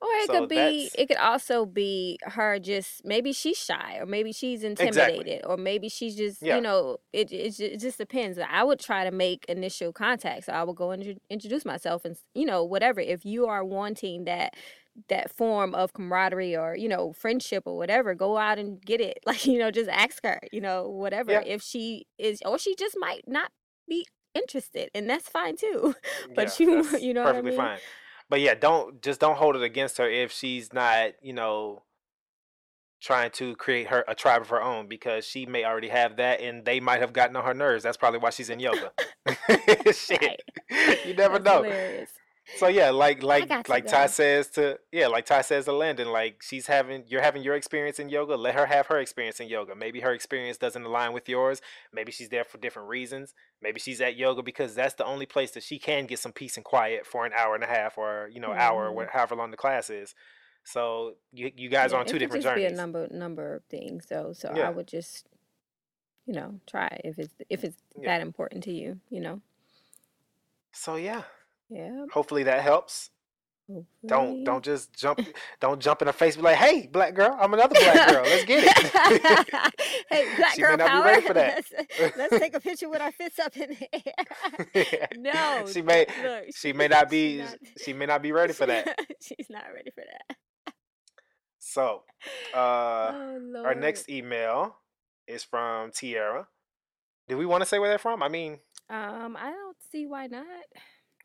[0.00, 3.96] Or it So could be, that's it could also be her just maybe she's shy,
[3.98, 4.88] or maybe she's exactly.
[4.88, 8.38] intimidated, or maybe she's just you know it it, it just depends.
[8.38, 12.16] I would try to make initial contact, so I would go and introduce myself, and
[12.34, 13.00] you know whatever.
[13.00, 14.54] If you are wanting that
[15.08, 19.18] that form of camaraderie or you know friendship or whatever, go out and get it.
[19.26, 21.32] Like you know, just ask her, you know whatever.
[21.32, 21.42] Yeah.
[21.44, 23.50] If she is, or she just might not
[23.88, 25.94] be interested, and that's fine too.
[26.28, 27.58] Yeah, But you you know what I perfectly mean?
[27.58, 27.78] fine.
[28.30, 31.82] But yeah, don't just don't hold it against her if she's not, you know,
[33.02, 36.40] trying to create her a tribe of her own because she may already have that
[36.40, 37.82] and they might have gotten on her nerves.
[37.84, 38.92] That's probably why she's in yoga.
[39.92, 40.40] Shit.
[40.70, 41.06] Right.
[41.06, 41.62] You never That's know.
[41.64, 42.10] hilarious.
[42.58, 46.42] So yeah, like like like Ty says to yeah, like Ty says to Landon, like
[46.42, 48.36] she's having you're having your experience in yoga.
[48.36, 49.74] Let her have her experience in yoga.
[49.74, 51.62] Maybe her experience doesn't align with yours.
[51.92, 53.32] Maybe she's there for different reasons.
[53.62, 56.56] Maybe she's at yoga because that's the only place that she can get some peace
[56.56, 58.98] and quiet for an hour and a half or you know hour mm-hmm.
[58.98, 60.14] or however long the class is.
[60.64, 63.54] So you you guys are Yeah, on it two different just be a number number
[63.54, 64.06] of things.
[64.06, 65.26] So so I would just
[66.26, 68.08] you know try if it's if it's yeah.
[68.18, 69.00] that important to you.
[69.08, 69.40] You know.
[70.72, 71.22] So yeah,
[71.70, 72.04] Yeah.
[72.12, 73.10] hopefully that helps.
[74.06, 75.20] Don't don't just jump
[75.58, 78.22] don't jump in her face and be like, hey, black girl, I'm another black girl.
[78.22, 79.72] Let's get it.
[80.10, 81.04] hey, black she may girl not be power.
[81.04, 81.64] ready for that.
[81.98, 83.88] Let's let's take a picture with our fists up in the
[84.84, 85.08] air.
[85.16, 87.56] no, she may look, she may not be not.
[87.82, 88.98] she may not be ready for that.
[89.22, 90.74] she's not ready for that.
[91.58, 92.02] So,
[92.52, 92.58] uh
[93.14, 94.76] Oh our next email
[95.26, 96.46] is from Tierra.
[97.28, 98.22] Do we want to say where they're from?
[98.22, 98.58] I mean,
[98.90, 100.44] Um, I don't see why not.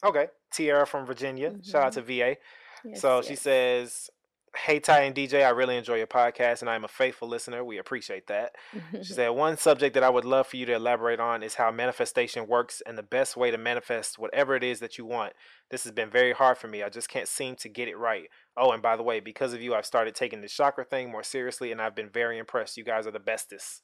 [0.03, 0.27] Okay.
[0.51, 1.55] Tierra from Virginia.
[1.63, 2.33] Shout out to mm-hmm.
[2.33, 2.37] VA.
[2.85, 4.09] Yes, So she says,
[4.55, 7.63] Hey Ty and DJ, I really enjoy your podcast and I'm a faithful listener.
[7.63, 8.55] We appreciate that.
[9.03, 11.71] She said, One subject that I would love for you to elaborate on is how
[11.71, 15.33] manifestation works and the best way to manifest whatever it is that you want.
[15.69, 16.81] This has been very hard for me.
[16.81, 18.27] I just can't seem to get it right.
[18.57, 21.23] Oh, and by the way, because of you, I've started taking the chakra thing more
[21.23, 22.75] seriously and I've been very impressed.
[22.75, 23.83] You guys are the bestest.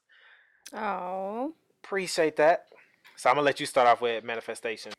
[0.73, 1.53] Oh.
[1.83, 2.65] Appreciate that.
[3.17, 4.94] So I'm going to let you start off with manifestation.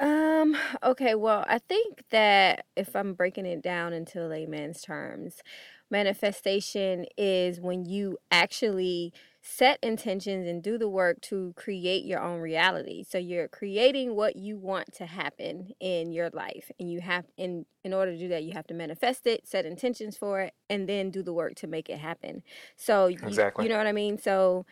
[0.00, 5.42] Um, okay, well, I think that if I'm breaking it down into layman's terms,
[5.90, 12.40] manifestation is when you actually set intentions and do the work to create your own
[12.40, 13.04] reality.
[13.04, 16.70] So you're creating what you want to happen in your life.
[16.80, 19.66] And you have in in order to do that, you have to manifest it, set
[19.66, 22.42] intentions for it, and then do the work to make it happen.
[22.76, 23.66] So you Exactly.
[23.66, 24.18] you know what I mean?
[24.18, 24.66] So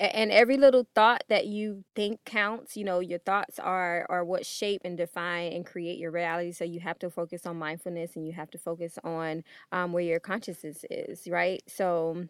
[0.00, 4.46] and every little thought that you think counts you know your thoughts are are what
[4.46, 6.52] shape and define and create your reality.
[6.52, 10.02] So you have to focus on mindfulness and you have to focus on um, where
[10.02, 11.62] your consciousness is right?
[11.68, 12.26] So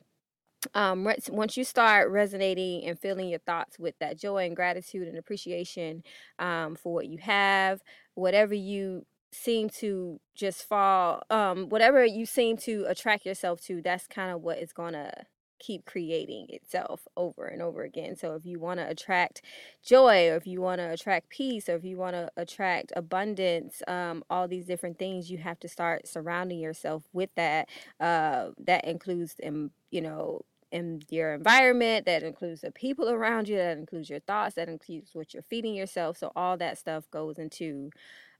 [0.74, 5.16] um, once you start resonating and filling your thoughts with that joy and gratitude and
[5.18, 6.02] appreciation
[6.38, 7.80] um, for what you have
[8.14, 14.06] whatever you seem to just fall um, whatever you seem to attract yourself to that's
[14.06, 15.12] kind of what is to
[15.60, 18.16] keep creating itself over and over again.
[18.16, 19.42] So if you want to attract
[19.84, 23.82] joy, or if you want to attract peace, or if you want to attract abundance,
[23.86, 27.68] um, all these different things, you have to start surrounding yourself with that.
[28.00, 33.56] Uh, that includes, um, you know, in your environment, that includes the people around you,
[33.56, 36.16] that includes your thoughts, that includes what you're feeding yourself.
[36.16, 37.90] So all that stuff goes into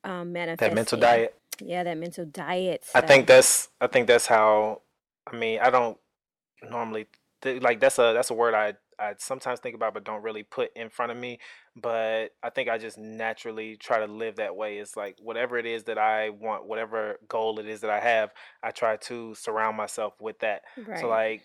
[0.04, 1.35] um, That mental diet.
[1.62, 4.80] Yeah, that mental diet I think that's I think that's how
[5.26, 5.98] I mean, I don't
[6.68, 7.07] normally
[7.42, 10.42] th- like that's a that's a word I I sometimes think about but don't really
[10.42, 11.38] put in front of me,
[11.75, 14.79] but I think I just naturally try to live that way.
[14.79, 18.31] It's like whatever it is that I want, whatever goal it is that I have,
[18.62, 20.62] I try to surround myself with that.
[21.01, 21.42] So like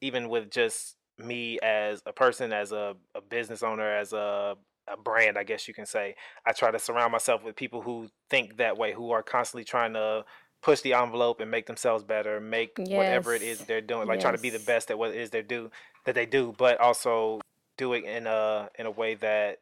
[0.00, 4.96] even with just me as a person, as a, a business owner, as a a
[4.98, 6.14] brand, I guess you can say.
[6.46, 9.94] I try to surround myself with people who think that way, who are constantly trying
[9.94, 10.24] to
[10.64, 14.34] push the envelope and make themselves better, make whatever it is they're doing, like trying
[14.34, 15.70] to be the best at what it is they do
[16.06, 17.38] that they do, but also
[17.76, 19.60] do it in a in a way that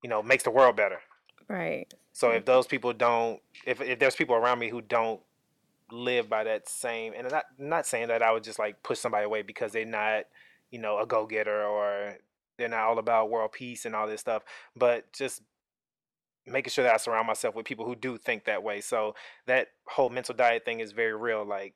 [0.00, 1.00] you know makes the world better.
[1.48, 1.92] Right.
[2.12, 2.70] So if those mm-hmm.
[2.70, 5.20] people don't, if if there's people around me who don't
[5.90, 9.00] live by that same, and I'm not not saying that I would just like push
[9.00, 10.26] somebody away because they're not,
[10.70, 12.16] you know, a go getter or
[12.58, 14.44] they're not all about world peace and all this stuff,
[14.76, 15.42] but just
[16.46, 18.80] making sure that I surround myself with people who do think that way.
[18.80, 19.14] So
[19.46, 21.44] that whole mental diet thing is very real.
[21.44, 21.74] Like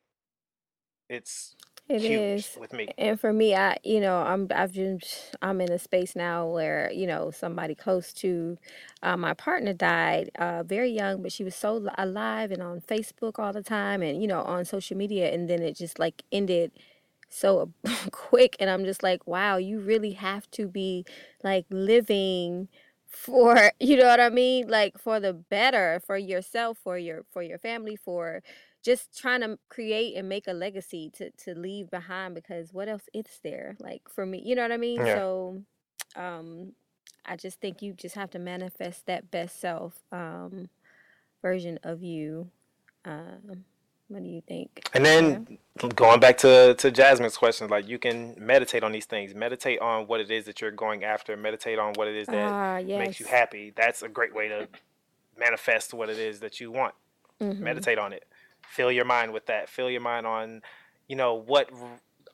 [1.08, 1.54] it's
[1.88, 2.56] It huge is.
[2.56, 2.96] with me.
[2.98, 6.90] And for me, I, you know, I'm, I've just, I'm in a space now where,
[6.92, 8.58] you know, somebody close to
[9.02, 13.38] uh, my partner died uh, very young, but she was so alive and on Facebook
[13.38, 15.32] all the time and, you know, on social media.
[15.32, 16.72] And then it just like ended
[17.28, 17.72] so
[18.12, 18.56] quick.
[18.60, 21.04] And I'm just like, wow, you really have to be
[21.44, 22.68] like living
[23.16, 27.42] for you know what I mean, like for the better for yourself, for your for
[27.42, 28.42] your family, for
[28.84, 33.08] just trying to create and make a legacy to to leave behind because what else
[33.14, 35.06] is there like for me you know what i mean Yeah.
[35.06, 35.62] so
[36.16, 36.72] um
[37.26, 40.68] i just think you just have to manifest that best self um
[41.42, 42.50] version of you
[43.04, 43.64] um
[44.08, 45.12] what do you think And Yeah.
[45.20, 45.58] then
[45.94, 49.34] going back to to Jasmine's question, like you can meditate on these things.
[49.34, 51.36] Meditate on what it is that you're going after.
[51.36, 53.72] Meditate on what it is that ah makes you happy.
[53.76, 54.68] That's a great way to
[55.38, 56.94] manifest what it is that you want.
[57.40, 58.24] hmm Meditate on it.
[58.68, 59.68] Fill your mind with that.
[59.68, 60.62] Fill your mind on,
[61.08, 61.70] you know, what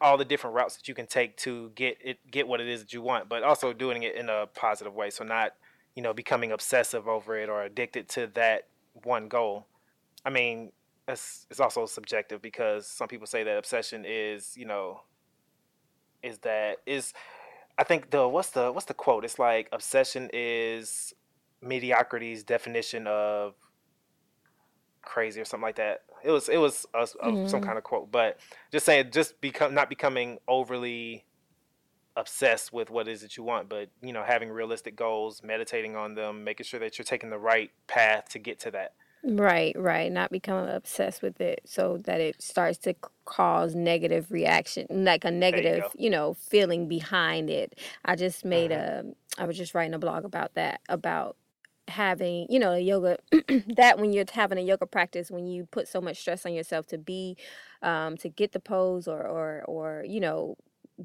[0.01, 2.81] all the different routes that you can take to get it get what it is
[2.81, 5.11] that you want, but also doing it in a positive way.
[5.11, 5.53] So not,
[5.95, 8.69] you know, becoming obsessive over it or addicted to that
[9.05, 9.67] one goal.
[10.25, 10.73] I mean,
[11.09, 15.03] it's it's also subjective because some people say that obsession is, you know,
[16.23, 17.13] is that is
[17.79, 19.25] I think the what's the what's the quote?
[19.25, 21.15] It's like obsession is
[21.63, 23.55] mediocrity's definition of
[25.03, 26.03] crazy or something like that.
[26.25, 28.39] It was it was a, a, some hmm kind of quote, but
[28.71, 31.25] just saying just become not becoming overly
[32.17, 35.97] obsessed with what it is that you want, but you know having realistic goals, meditating
[35.97, 38.95] on them, making sure that you're taking the right path to get to that.
[39.25, 40.11] Right, right.
[40.11, 45.25] Not become obsessed with it so that it starts to c- cause negative reaction, like
[45.25, 47.79] a There you negative, you know, feeling behind it.
[48.05, 49.05] I just made hmm a,
[49.39, 51.37] I was just writing a blog about that, about
[51.87, 53.19] having, you know, yoga,
[53.77, 56.87] that when you're having a yoga practice, when you put so much stress on yourself
[56.89, 57.37] to be,
[57.83, 60.57] um, to get the pose or, or, or, you know,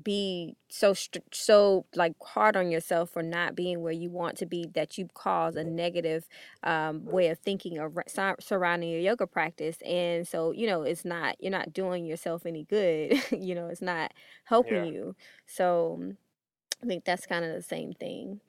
[0.03, 0.93] be so
[1.31, 5.07] so like hard on yourself for not being where you want to be that you
[5.13, 6.27] cause a negative
[6.63, 11.35] um, way of thinking sur- surrounding your yoga practice and so you know it's not
[11.39, 14.13] you're not doing yourself any good you know it's not
[14.45, 16.15] helping Yeah, you so mm,
[16.83, 18.39] i think that's kind of the same thing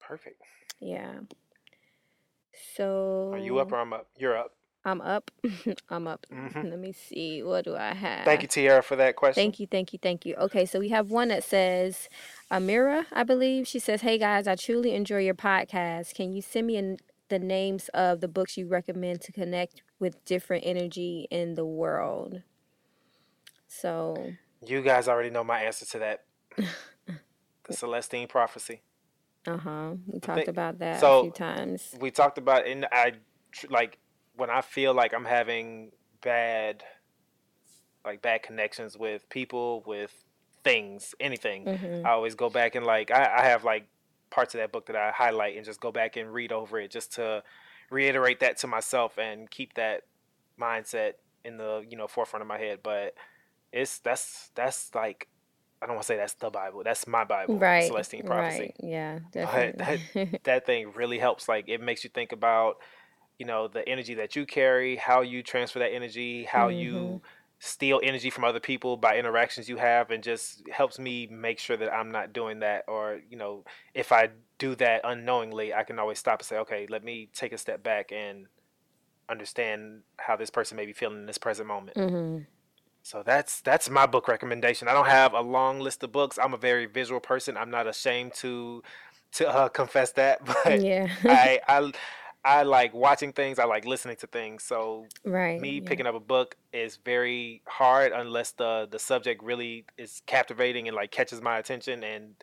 [0.00, 0.42] perfect.
[0.80, 1.20] yeah
[2.74, 2.86] So
[3.32, 4.10] Are you up or I'm up?
[4.18, 4.57] You're up.
[4.90, 5.30] I'm up
[5.90, 8.24] i'm up hmm let me see what do i have?
[8.24, 9.42] Thank you, Tiara, for that question.
[9.42, 10.34] Thank you, thank you, thank you.
[10.36, 12.08] Okay, so we have one that says,
[12.50, 13.66] Amira, I believe.
[13.68, 16.14] She says, Hey guys, I truly enjoy your podcast.
[16.14, 16.96] Can you send me an,
[17.28, 22.42] the names of the books you recommend to connect with different energy in the world?
[23.68, 24.32] So,
[24.66, 26.24] You guys already know my answer to that.
[27.68, 28.80] The Celestine prophecy.
[29.46, 29.90] uh huh.
[30.06, 31.94] We talked think about that a few times.
[32.00, 33.12] We talked about, and I
[33.68, 33.98] like
[34.38, 35.90] when I feel like I'm having
[36.22, 36.84] bad,
[38.04, 40.14] like bad connections with people, with
[40.64, 41.64] things, anything.
[41.64, 42.06] Mm-hmm.
[42.06, 43.88] I always go back and like I, I have like
[44.30, 46.90] parts of that book that I highlight and just go back and read over it
[46.90, 47.42] just to
[47.90, 50.02] reiterate that to myself and keep that
[50.60, 52.78] mindset in the you know forefront of my head.
[52.82, 53.14] But
[53.72, 55.28] it's that's that's like
[55.82, 56.82] I don't want to say that's the Bible.
[56.84, 58.60] That's my Bible, Right, Celestine prophecy.
[58.60, 58.76] right.
[58.80, 60.40] Yeah, But that definitely.
[60.44, 61.48] that thing really helps.
[61.48, 62.76] Like it makes you think about
[63.38, 66.78] you know the energy that you carry, how you transfer that energy, how mm-hmm.
[66.78, 67.22] you
[67.60, 71.76] steal energy from other people by interactions you have, and just helps me make sure
[71.76, 72.84] that I'm not doing that.
[72.88, 76.86] Or you know, if I do that unknowingly, I can always stop and say, okay,
[76.88, 78.46] let me take a step back and
[79.28, 81.96] understand how this person may be feeling in this present moment.
[81.96, 82.44] Mm-hmm.
[83.02, 84.88] So that's that's my book recommendation.
[84.88, 86.38] I don't have a long list of books.
[86.38, 87.56] I'm a very visual person.
[87.56, 88.82] I'm not ashamed to
[89.32, 91.08] to uh, confess that, but Yeah.
[91.24, 91.92] I I
[92.44, 93.58] I like watching things.
[93.58, 94.62] I like listening to things.
[94.64, 95.60] So right.
[95.60, 95.88] me Yeah.
[95.88, 100.96] picking up a book is very hard unless the the subject really is captivating and
[100.96, 102.04] like catches my attention.
[102.04, 102.34] And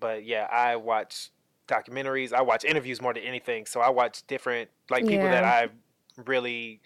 [0.00, 1.30] but yeah, I watch
[1.68, 2.32] documentaries.
[2.32, 3.66] I watch interviews more than anything.
[3.66, 5.68] So I watch different like people that I
[6.24, 6.80] really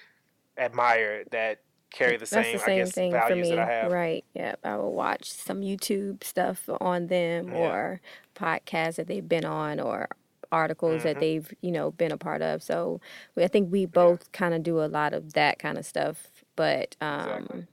[0.59, 1.61] admire that
[1.91, 3.71] carry the That's same, the I same guess, thing for values that I me.
[3.73, 3.93] have.
[3.93, 4.25] Right.
[4.35, 4.61] Yep.
[4.65, 7.59] I will watch some YouTube stuff on them Yeah.
[7.59, 8.01] or
[8.35, 10.09] podcasts that they've been on or
[10.53, 12.63] articles that hmm they've, you know, been a part of.
[12.63, 13.01] So
[13.37, 14.17] we, I think we Yeah.
[14.17, 16.29] both kind of do a lot of that kind of stuff.
[16.57, 17.61] But Exactly.
[17.61, 17.69] um,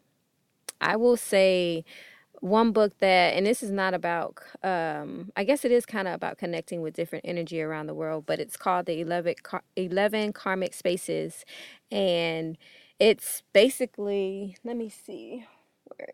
[0.82, 1.86] I will say
[2.42, 6.16] one book that, and this is not about, um, I guess it is kind of
[6.16, 10.34] about connecting with different energy around the world, but it's called the 11, Kar- 11
[10.34, 11.46] Karmic Spaces.
[11.92, 12.58] And
[13.00, 15.46] it's basically, let me see
[15.86, 16.10] where.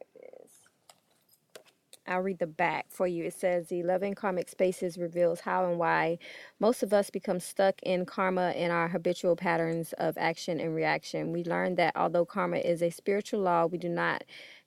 [2.08, 3.24] I'll read the back for you.
[3.26, 6.20] It says the 11 karmic spaces reveals how and why
[6.60, 11.32] most of us become stuck in karma and our habitual patterns of action and reaction.
[11.32, 14.24] We learn that although karma is a spiritual law, we do not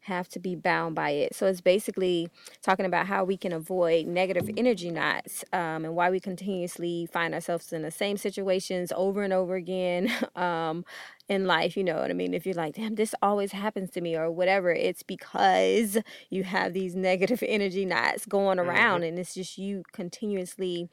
[0.08, 1.34] have to be bound by it.
[1.34, 2.28] So it's basically
[2.62, 7.34] talking about how we can avoid negative energy knots um, and why we continuously find
[7.34, 10.84] ourselves in the same situations over and over again um,
[11.28, 11.76] in life.
[11.76, 12.34] You know what I mean?
[12.34, 15.98] If you're like, damn, this always happens to me or whatever, it's because
[16.30, 20.88] you have these negative energy knots going around and it's just you continuously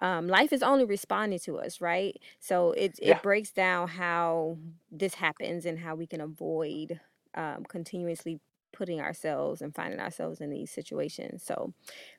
[0.00, 2.16] um, life is only responding to us, right?
[2.40, 3.20] So it it Yeah.
[3.22, 4.58] breaks down how
[4.90, 7.00] this happens and how we can avoid
[7.34, 8.40] um, continuously
[8.72, 11.42] putting ourselves and finding ourselves in these situations.
[11.42, 11.72] So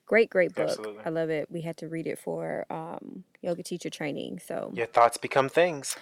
[0.06, 0.70] great, great book.
[0.70, 1.04] Absolutely.
[1.06, 1.50] I love it.
[1.52, 4.40] We had to read it for um, yoga teacher training.
[4.46, 5.96] So Your thoughts become things.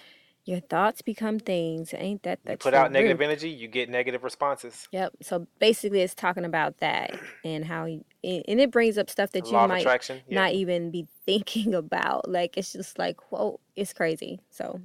[0.44, 1.92] your thoughts become things.
[1.96, 4.88] Ain't that the You put out negative energy, you get negative responses.
[4.92, 5.12] Yep.
[5.22, 9.46] So basically, it's talking about that and how, you, and it brings up stuff that
[9.46, 10.20] you might attraction.
[10.28, 10.40] Yeah.
[10.40, 12.28] not even be thinking about.
[12.28, 14.40] Like it's just like, whoa, it's crazy.
[14.50, 14.80] So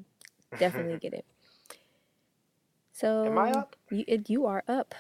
[0.59, 1.25] definitely get it.
[2.91, 3.75] So Am I up?
[3.89, 4.93] You you are up.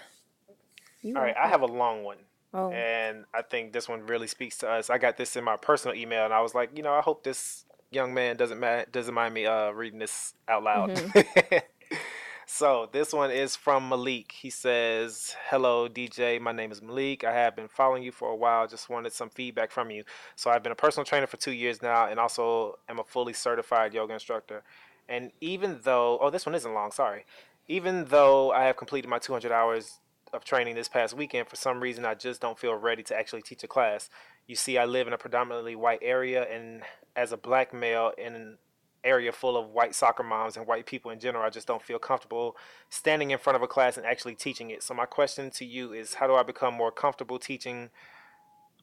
[1.03, 2.17] You All right, I have a long one.
[2.53, 4.89] Oh, And I think this one really speaks to us.
[4.89, 7.23] I got this in my personal email, and I was like, you know, I hope
[7.23, 10.91] this young man doesn't ma- doesn't mind me uh, reading this out loud.
[10.91, 11.57] Mm-hmm.
[12.45, 14.31] so this one is from Malik.
[14.31, 16.39] He says, "Hello, DJ.
[16.39, 17.23] My name is Malik.
[17.23, 18.67] I have been following you for a while.
[18.67, 20.03] Just wanted some feedback from you.
[20.35, 23.33] So I've been a personal trainer for two years now, and also am a fully
[23.33, 24.63] certified yoga instructor.
[25.09, 26.91] And even though, oh, this one isn't long.
[26.91, 27.25] Sorry.
[27.67, 29.99] Even though I have completed my 200 hours
[30.33, 33.43] of training this past weekend, for some reason I just don't feel ready to actually
[33.43, 34.09] teach a class.
[34.47, 36.81] You see, I live in a predominantly white area, and
[37.15, 38.57] as a black male in an
[39.03, 41.99] area full of white soccer moms and white people in general, I just don't feel
[41.99, 42.55] comfortable
[42.89, 44.81] standing in front of a class and actually teaching it.
[44.81, 47.89] So my question to you is, how do I become more comfortable teaching?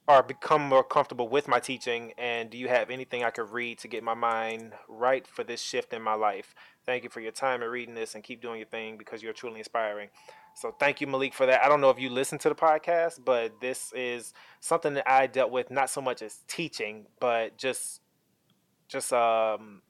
[0.09, 3.79] Or become more comfortable with my teaching, and do you have anything I could read
[3.79, 6.53] to get my mind right for this shift in my life?
[6.85, 9.33] Thank you for your time and reading this, and keep doing your thing because you're
[9.33, 10.09] truly inspiring.
[10.55, 11.65] So thank you, Malik, for that.
[11.65, 15.27] I don't know if you listen to the podcast, but this is something that I
[15.27, 18.01] dealt with not so much as teaching, but just
[18.89, 19.83] just um,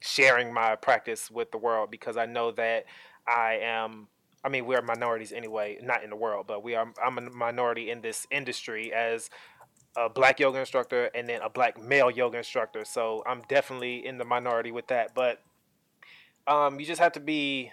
[0.00, 2.84] sharing my practice with the world because I know that
[3.26, 4.08] I am.
[4.44, 6.92] I mean, we're minorities anyway, not in the world, but we are.
[7.04, 9.30] I'm a minority in this industry as
[9.96, 12.84] a black yoga instructor and then a black male yoga instructor.
[12.84, 15.14] So I'm definitely in the minority with that.
[15.14, 15.42] But
[16.46, 17.72] um, you just have to be,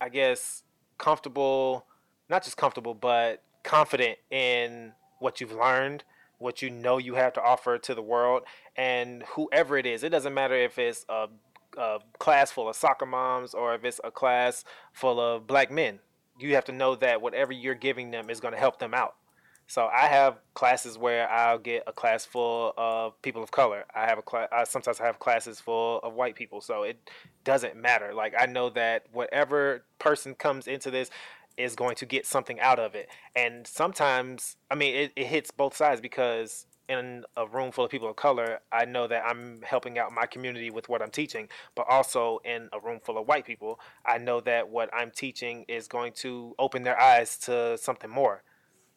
[0.00, 0.64] I guess,
[0.98, 1.86] comfortable,
[2.28, 6.04] not just comfortable, but confident in what you've learned,
[6.38, 8.42] what you know you have to offer to the world,
[8.76, 10.02] and whoever it is.
[10.02, 11.28] It doesn't matter if it's a,
[11.76, 15.98] a class full of soccer moms or if it's a class full of black men.
[16.38, 19.16] You have to know that whatever you're giving them is going to help them out.
[19.68, 23.84] So I have classes where I'll get a class full of people of color.
[23.94, 24.48] I have a class.
[24.64, 26.62] Sometimes I have classes full of white people.
[26.62, 27.10] So it
[27.44, 28.14] doesn't matter.
[28.14, 31.10] Like I know that whatever person comes into this
[31.58, 33.10] is going to get something out of it.
[33.36, 37.90] And sometimes, I mean, it, it hits both sides because in a room full of
[37.90, 41.46] people of color, I know that I'm helping out my community with what I'm teaching.
[41.74, 45.66] But also in a room full of white people, I know that what I'm teaching
[45.68, 48.42] is going to open their eyes to something more.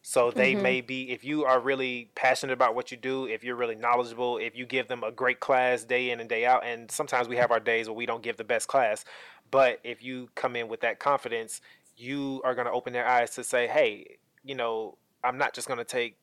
[0.04, 0.62] So they mm-hmm.
[0.62, 4.36] may be, if you are really passionate about what you do, if you're really knowledgeable,
[4.38, 7.36] if you give them a great class day in and day out, and sometimes we
[7.36, 9.04] have our days where we don't give the best class,
[9.52, 11.60] but if you come in with that confidence,
[11.96, 15.68] you are going to open their eyes to say, hey, you know, I'm not just
[15.68, 16.16] going to take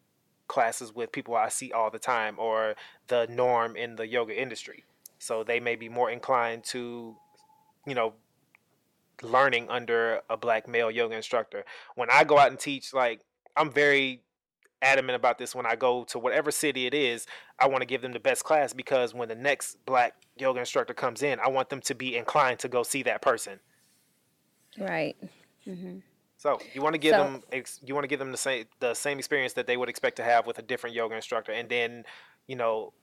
[0.48, 2.76] classes with people I see all the time or
[3.08, 4.84] the norm in the yoga industry.
[5.20, 7.16] So they may be more inclined to,
[7.88, 8.14] you know,
[9.22, 11.64] learning under a black male yoga instructor.
[11.96, 13.22] When I go out and teach, like,
[13.60, 14.22] I'm very
[14.82, 17.28] adamant about this when I go to whatever city it is.
[17.60, 20.93] I want to give them the best class because when the next black yoga instructor
[20.93, 23.60] comes in, I want them to be inclined to go see that person.
[24.80, 25.16] right.
[25.68, 25.97] Mm-hmm.
[26.38, 28.66] So you want to give So- them ex- you want to give them the same
[28.80, 31.68] the same experience that they would expect to have with a different yoga instructor, and
[31.68, 32.05] then
[32.47, 32.93] you know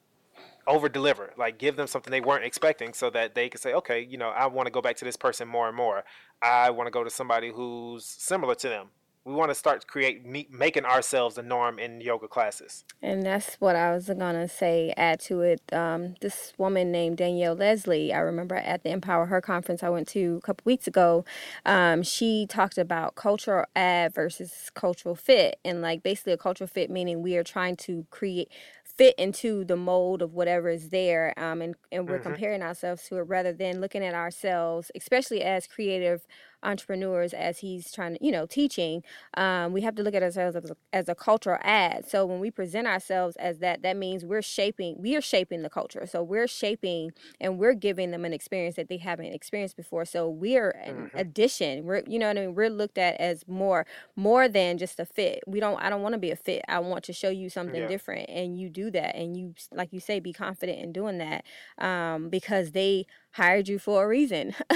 [0.66, 4.00] over deliver like give them something they weren't expecting so that they can say okay
[4.00, 6.04] you know i want to go back to this person more and more
[6.42, 8.88] i want to go to somebody who's similar to them
[9.27, 13.57] we want to start create me, making ourselves the norm in yoga classes And that's
[13.57, 14.95] what I was gonna say.
[14.97, 18.14] Add to it, um, this woman named Danielle Leslie.
[18.14, 21.24] I remember at the Empower Her conference I went to a couple weeks ago.
[21.66, 26.89] Um, she talked about cultural add versus cultural fit, and like basically a cultural fit
[26.89, 28.49] meaning we are trying to create
[28.97, 33.16] fit into the mold of whatever is there, um, and and we're comparing ourselves to
[33.16, 36.27] it rather than looking at ourselves, especially as creative
[36.67, 39.03] entrepreneurs as he's trying to, you know, teaching,
[39.37, 42.09] um, we have to look at ourselves as a, as a cultural add.
[42.09, 45.71] So when we present ourselves as that, that means we're shaping, we are shaping the
[45.71, 46.07] culture.
[46.07, 50.05] So we're shaping and we're giving them an experience that they haven't experienced before.
[50.05, 51.85] So we're an addition.
[51.85, 52.55] We're, you know what I mean?
[52.55, 53.87] We're looked at as more,
[54.17, 55.41] more than just a fit.
[55.47, 56.62] We don't, I don't want to be a fit.
[56.69, 57.89] I want to show you something Yeah.
[57.89, 58.29] different.
[58.29, 59.14] And you do that.
[59.17, 61.45] And you, like you say, be confident in doing that
[61.79, 64.55] um, because they hired you for a reason.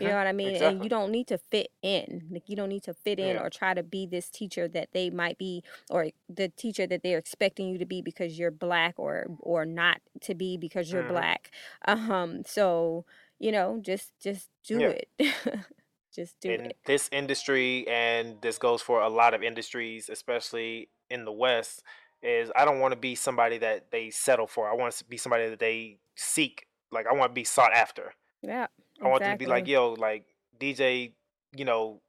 [0.00, 0.56] You know what I mean?
[0.62, 2.28] And you don't need to fit in.
[2.30, 3.42] Like you don't need to fit in Yeah.
[3.42, 7.18] or try to be this teacher that they might be or the teacher that they're
[7.18, 11.08] expecting you to be because you're black or or not to be because you're Mhm.
[11.08, 11.50] black.
[11.86, 13.04] Um so,
[13.38, 14.88] you know, just just do Yeah.
[14.88, 15.08] it.
[16.14, 16.76] just do in it.
[16.86, 21.82] this industry and this goes for a lot of industries especially in the west
[22.22, 25.18] is i don't want to be somebody that they settle for i want to be
[25.18, 28.12] somebody that they seek like i want to be sought after.
[28.42, 28.66] Yeah.
[29.02, 30.24] i want them to be like yo like
[30.60, 31.12] dj
[31.56, 32.00] you know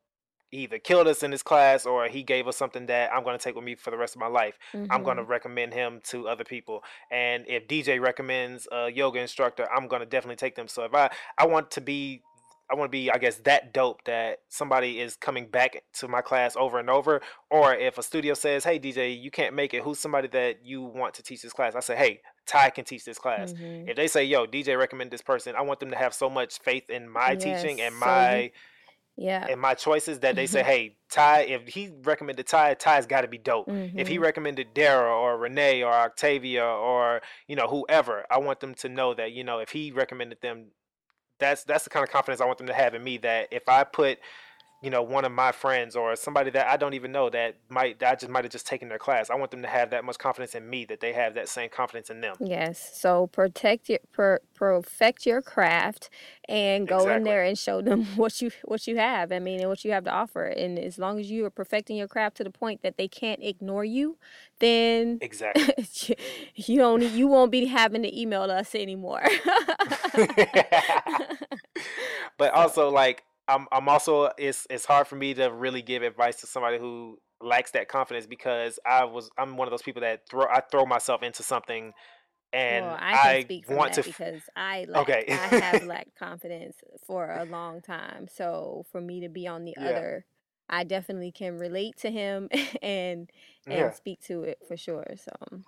[0.52, 3.44] either killed us in this class or he gave us something that i'm going to
[3.44, 4.58] take with me for the rest of my life.
[4.74, 5.32] I'm going to mm-hmm.
[5.32, 6.84] recommend him to other people.
[7.12, 10.68] And if dj recommends a yoga instructor i'm going to definitely take them.
[10.68, 12.22] So if i i want to be
[12.72, 16.22] i want to be i guess that dope that somebody is coming back to my
[16.22, 19.84] class over and over or if a studio says hey dj you can't make it.
[19.84, 21.76] Who's somebody that you want to teach this class?
[21.76, 23.90] I say hey ty can teach this class Mhm.
[23.90, 26.60] if they say yo dj recommend this person i want them to have so much
[26.60, 28.52] faith in my teaching and my
[29.20, 29.48] Yeah.
[29.50, 33.28] and my choices that they say, hey, Ty, if he recommended Ty, Ty's got to
[33.28, 33.68] be dope.
[33.96, 34.22] If he Mhm.
[34.22, 39.16] recommended Dara or Renee or Octavia or you know whoever, I want them to know
[39.16, 40.72] that you know if he recommended them,
[41.40, 43.18] that's that's the kind of confidence I want them to have in me.
[43.18, 44.20] That if I put
[44.88, 48.00] you know one of my friends or somebody that I don't even know that might
[48.00, 50.06] that I just might have just taken their class, I want them to have that
[50.06, 52.38] much confidence in me that they have that same confidence in them.
[52.40, 52.92] Yes.
[52.94, 56.10] So protect your per, perfect your craft
[56.48, 59.34] and go in there and show them what you what you have.
[59.34, 60.46] I mean, and what you have to offer.
[60.46, 63.44] And as long as you are perfecting your craft to the point that they can't
[63.44, 64.18] ignore you,
[64.60, 65.86] then Exactly.
[66.56, 69.26] you don't you won't be having to email us anymore.
[72.38, 76.42] but also like I'm I'm also it's it's hard for me to really give advice
[76.42, 80.22] to somebody who lacks that confidence because I was I'm one of those people that
[80.30, 81.94] throw I throw myself into something
[82.54, 85.26] and well, I I, want to because I lack, Okay.
[85.30, 88.28] I have lacked confidence for a long time.
[88.28, 89.84] So for me to be on the Yeah.
[89.88, 90.26] other,
[90.70, 92.50] I definitely can relate to him
[92.82, 93.30] and
[93.70, 93.94] and yeah.
[93.94, 95.06] speak to it for sure.
[95.18, 95.62] So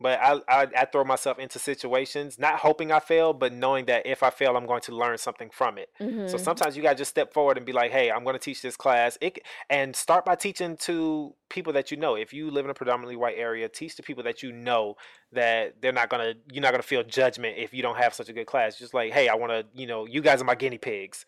[0.00, 4.06] But I, I I throw myself into situations not hoping I fail, but knowing that
[4.06, 5.88] if I fail, I'm going to learn something from it.
[6.24, 6.38] So mhm.
[6.38, 8.76] sometimes you gotta just step forward and be like, "Hey, I'm going to teach this
[8.76, 9.38] class." It,
[9.70, 12.14] and start by teaching to people that you know.
[12.16, 14.96] If you live in a predominantly white area, teach to people that you know
[15.32, 18.32] that they're not gonna you're not gonna feel judgment if you don't have such a
[18.32, 18.78] good class.
[18.78, 21.24] Just like, "Hey, I want to, you know, you guys are my guinea pigs."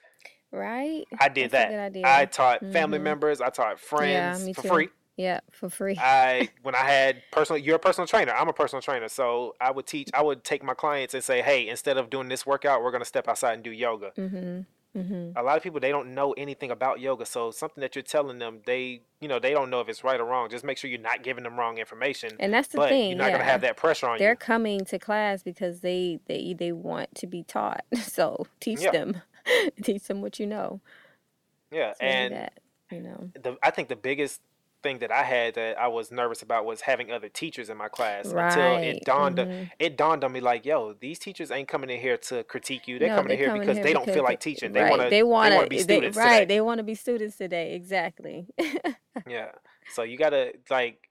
[0.53, 1.07] right?
[1.19, 1.77] I did That's that.
[2.03, 2.99] I taught family Mhm.
[2.99, 3.41] members.
[3.41, 4.89] I taught friends me for free.
[5.21, 5.97] Yeah, for free.
[5.99, 8.33] I when I had personal you're a personal trainer.
[8.33, 9.09] I'm a personal trainer.
[9.09, 12.29] So I would teach I would take my clients and say, "Hey, instead of doing
[12.29, 14.67] this workout, we're going to step outside and do yoga." mhm.
[14.97, 15.35] Mhm.
[15.37, 17.25] A lot of people they don't know anything about yoga.
[17.25, 20.19] So something that you're telling them, they, you know, they don't know if it's right
[20.19, 20.49] or wrong.
[20.51, 22.33] Just make sure you're not giving them wrong information.
[22.41, 23.11] And that's the but thing.
[23.11, 24.37] you're not going to have that pressure on They're you.
[24.37, 27.85] coming to class because they they they want to be taught.
[27.95, 28.91] So teach Yeah.
[28.91, 29.23] them.
[29.83, 30.81] teach them what you know.
[31.71, 32.59] Yeah, So and that,
[32.91, 33.31] you know.
[33.35, 34.41] the I think the biggest
[34.83, 37.89] thing that I had that I was nervous about was having other teachers in my
[37.89, 39.71] class until it dawned mhm.
[39.79, 42.99] it dawned on me like, yo, these teachers ain't coming in here to critique you.
[42.99, 44.73] They're No, coming in here because here they don't feel like teaching.
[44.73, 44.91] They right.
[44.91, 46.41] want to They they want to be students right.
[46.41, 46.55] today.
[46.55, 47.75] They want to be students today.
[47.75, 48.47] Exactly.
[49.29, 49.51] Yeah.
[49.93, 51.11] So you gotta like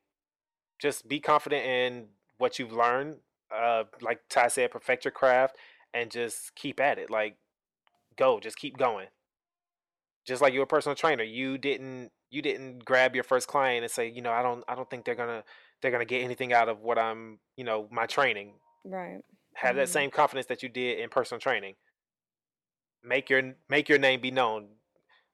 [0.80, 2.06] just be confident in
[2.38, 3.18] what you've learned.
[3.54, 5.58] Uh, like Ty said, perfect your craft
[5.94, 7.10] and just keep at it.
[7.10, 7.36] Like
[8.16, 9.08] go, just keep going.
[10.26, 13.92] Just like you're a personal trainer, you didn't you didn't grab your first client and
[13.92, 15.44] say, you know, I don't I don't think they're gonna
[15.82, 18.60] they're gonna get anything out of what I'm, you know, my training.
[18.86, 19.22] right.
[19.56, 19.92] Have that Mhm.
[19.92, 21.76] same confidence that you did in personal training.
[23.04, 24.79] Make your make your name be known.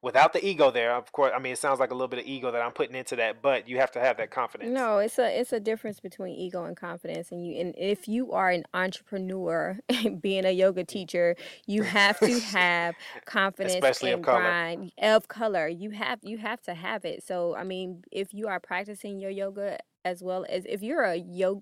[0.02, 1.32] Without the ego there, of course.
[1.36, 3.42] I mean, it sounds like a little bit of ego that I'm putting into that,
[3.42, 4.72] but you have to have that confidence.
[4.72, 8.32] No, it's a it's a difference between ego and confidence, and you and if you
[8.32, 9.80] are an entrepreneur,
[10.22, 10.88] being a yoga mm.
[10.88, 11.36] teacher,
[11.66, 14.42] you have to have confidence Especially of color.
[14.42, 15.68] grind of color.
[15.68, 17.24] You have you have to have it.
[17.24, 21.16] So I mean, if you are practicing your yoga as well as if you're a
[21.16, 21.62] yoga.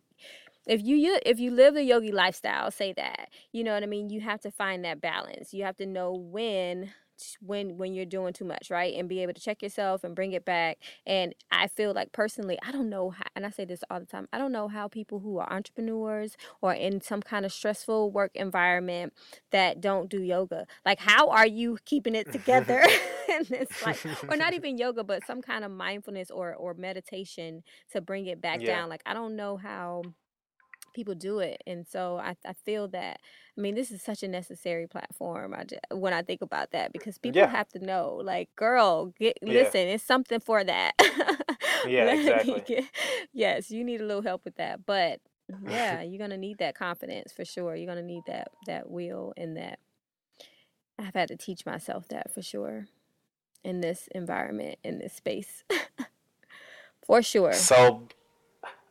[0.65, 3.85] If you you- if you live the yogi lifestyle, say that you know what I
[3.85, 4.09] mean.
[4.09, 5.53] You have to find that balance.
[5.53, 6.93] You have to know when
[7.41, 8.93] when when you're doing too much, right?
[8.95, 10.77] And be able to check yourself and bring it back.
[11.05, 14.05] And I feel like personally, I don't know how, and I say this all the
[14.05, 14.27] time.
[14.33, 18.31] I don't know how people who are entrepreneurs or in some kind of stressful work
[18.35, 19.13] environment
[19.51, 22.83] that don't do yoga, like how are you keeping it together?
[23.31, 27.63] and it's like, or not even yoga, but some kind of mindfulness or or meditation
[27.91, 28.65] to bring it back Yeah.
[28.65, 28.89] down.
[28.89, 30.03] Like I don't know how
[30.93, 33.19] people do it and so I, I feel that
[33.57, 36.93] i mean this is such a necessary platform I just, when i think about that
[36.93, 37.49] because people Yeah.
[37.49, 39.63] have to know like girl get Yeah.
[39.63, 40.93] listen it's something for that
[41.85, 42.63] Yeah, exactly.
[42.65, 42.85] get-
[43.33, 45.19] yes you need a little help with that but
[45.67, 49.57] yeah you're gonna need that confidence for sure you're gonna need that that will and
[49.57, 49.79] that
[50.99, 52.85] i've had to teach myself that for sure
[53.63, 55.63] in this environment in this space
[57.05, 58.07] for sure So,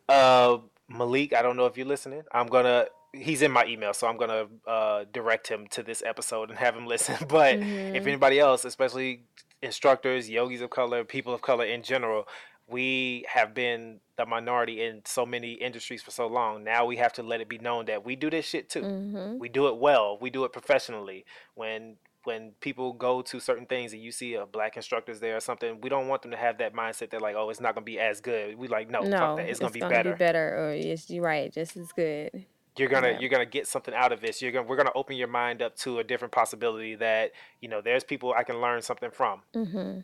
[0.09, 0.59] uh,
[0.93, 2.22] Malik, I don't know if you're listening.
[2.32, 2.86] I'm gonna.
[3.14, 6.74] He's in my email, so I'm gonna uh, direct him to this episode and have
[6.76, 7.16] him listen.
[7.28, 8.07] But if Mhm.
[8.07, 9.24] anybody else, especially
[9.61, 12.26] instructors, yogis of color, people of color in general,
[12.68, 16.64] we have been the minority in so many industries for so long.
[16.64, 18.82] Now we have to let it be known that we do this shit too.
[18.82, 20.18] hmm We do it well.
[20.20, 21.24] We do it professionally.
[21.55, 25.41] When when people go to certain things and you see a black instructors there or
[25.41, 27.85] something, we don't want them to have that mindset that like, oh, it's not gonna
[27.85, 28.57] be as good.
[28.57, 29.49] We like, no, no, fuck that.
[29.49, 30.12] It's, gonna be better.
[30.12, 32.47] be better, or it's you're right, just as good.
[32.79, 33.18] You're gonna Yeah.
[33.20, 34.41] you're gonna get something out of this.
[34.41, 37.81] You're gonna we're gonna open your mind up to a different possibility that you know
[37.81, 40.01] there's people I can learn something from, hmm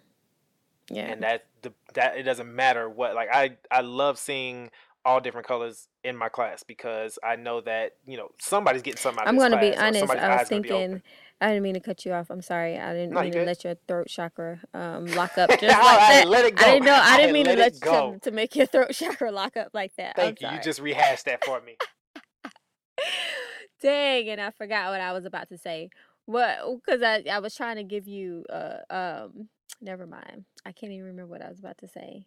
[0.91, 4.71] Yeah, and that the that it doesn't matter what like I I love seeing
[5.05, 9.23] all different colors in my class because I know that you know somebody's getting something
[9.23, 10.11] out I'm gonna be class, or honest.
[10.17, 11.03] I was thinking.
[11.41, 12.31] I didn't mean to cut you off.
[12.31, 12.77] I'm sorry.
[12.79, 16.25] I didn't No, mean to let your throat chakra um, lock up just like that.
[16.29, 16.67] let it go.
[16.67, 16.95] I didn't know.
[17.01, 19.69] I didn't mean to let let it to, to make your throat chakra lock up
[19.73, 20.17] like that.
[20.17, 20.49] Thank you.
[20.49, 21.77] You just rehashed that for me.
[23.81, 25.91] Dang, and I forgot what I was about to say.
[26.27, 26.59] What?
[26.85, 28.45] Because I I was trying to give you.
[28.51, 29.49] Uh, um.
[29.81, 30.45] Never mind.
[30.67, 32.27] I can't even remember what I was about to say.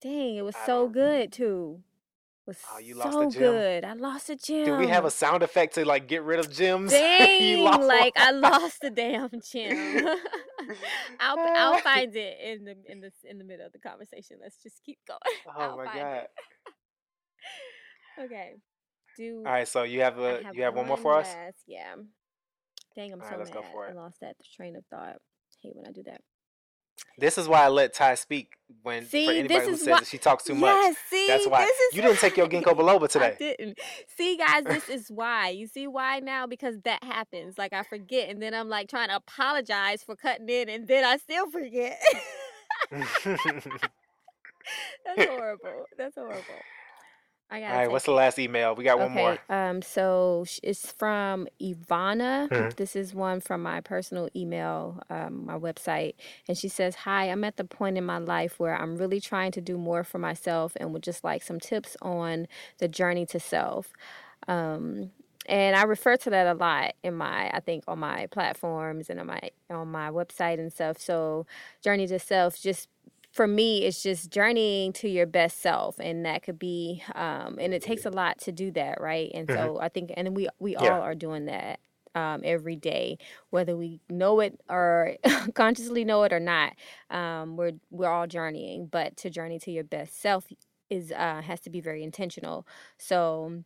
[0.00, 1.82] Dang, it was I so good too.
[2.46, 3.40] Was Oh, you lost so a gem.
[3.40, 3.84] good.
[3.84, 4.64] I lost a gem.
[4.66, 6.92] Do we have a sound effect to like get rid of gems?
[7.40, 9.76] You Dang, lost like I lost the damn gem.
[11.20, 14.38] I'll I'll find it in the in the in the middle of the conversation.
[14.40, 15.18] Let's just keep going.
[15.48, 16.26] Oh I'll my god!
[18.18, 18.52] Okay.
[19.16, 21.34] Do All right, so you have a have you have one more for us.
[21.66, 21.94] Yeah.
[22.94, 23.64] Dang, I'm All so right, mad.
[23.90, 25.16] I lost that train of thought.
[25.62, 26.20] hate when I do that.
[27.18, 28.52] This is why I let Ty speak
[28.82, 30.74] when See, for anybody who says why- that she talks too much.
[30.74, 33.36] Yes, see, That's why this is you didn't take your ginkgo biloba I today.
[33.38, 33.78] didn't.
[34.16, 35.48] See, guys, this is why.
[35.48, 36.46] You see why now?
[36.46, 37.56] Because that happens.
[37.56, 41.04] Like I forget, and then I'm like trying to apologize for cutting in, and then
[41.04, 41.98] I still forget.
[42.90, 43.14] That's
[45.30, 45.84] horrible.
[45.96, 46.42] That's horrible.
[47.50, 47.70] I got.
[47.70, 48.74] All right, what's the last email?
[48.74, 49.32] We got one more.
[49.32, 52.48] Okay, um, so it's from Ivana.
[52.48, 52.74] Mhm.
[52.76, 56.14] This is one from my personal email, um, my website,
[56.48, 59.52] and she says, "Hi, I'm at the point in my life where I'm really trying
[59.52, 63.38] to do more for myself, and would just like some tips on the journey to
[63.38, 63.92] self."
[64.48, 65.12] Um,
[65.48, 69.20] and I refer to that a lot in my, I think, on my platforms and
[69.20, 69.40] on my
[69.70, 70.98] on my website and stuff.
[70.98, 71.46] So,
[71.82, 72.88] journey to self, just
[73.36, 77.74] for me, it's just journeying to your best self, and that could be, um, and
[77.74, 79.30] it takes a lot to do that, right?
[79.34, 80.90] And so I think, and we we Yeah.
[80.90, 81.80] all are doing that
[82.14, 83.18] um, every day,
[83.50, 85.16] whether we know it or
[85.54, 86.74] consciously know it or not.
[87.10, 90.46] Um, we're we're all journeying, but to journey to your best self
[90.90, 92.66] is uh, has to be very intentional.
[92.98, 93.64] So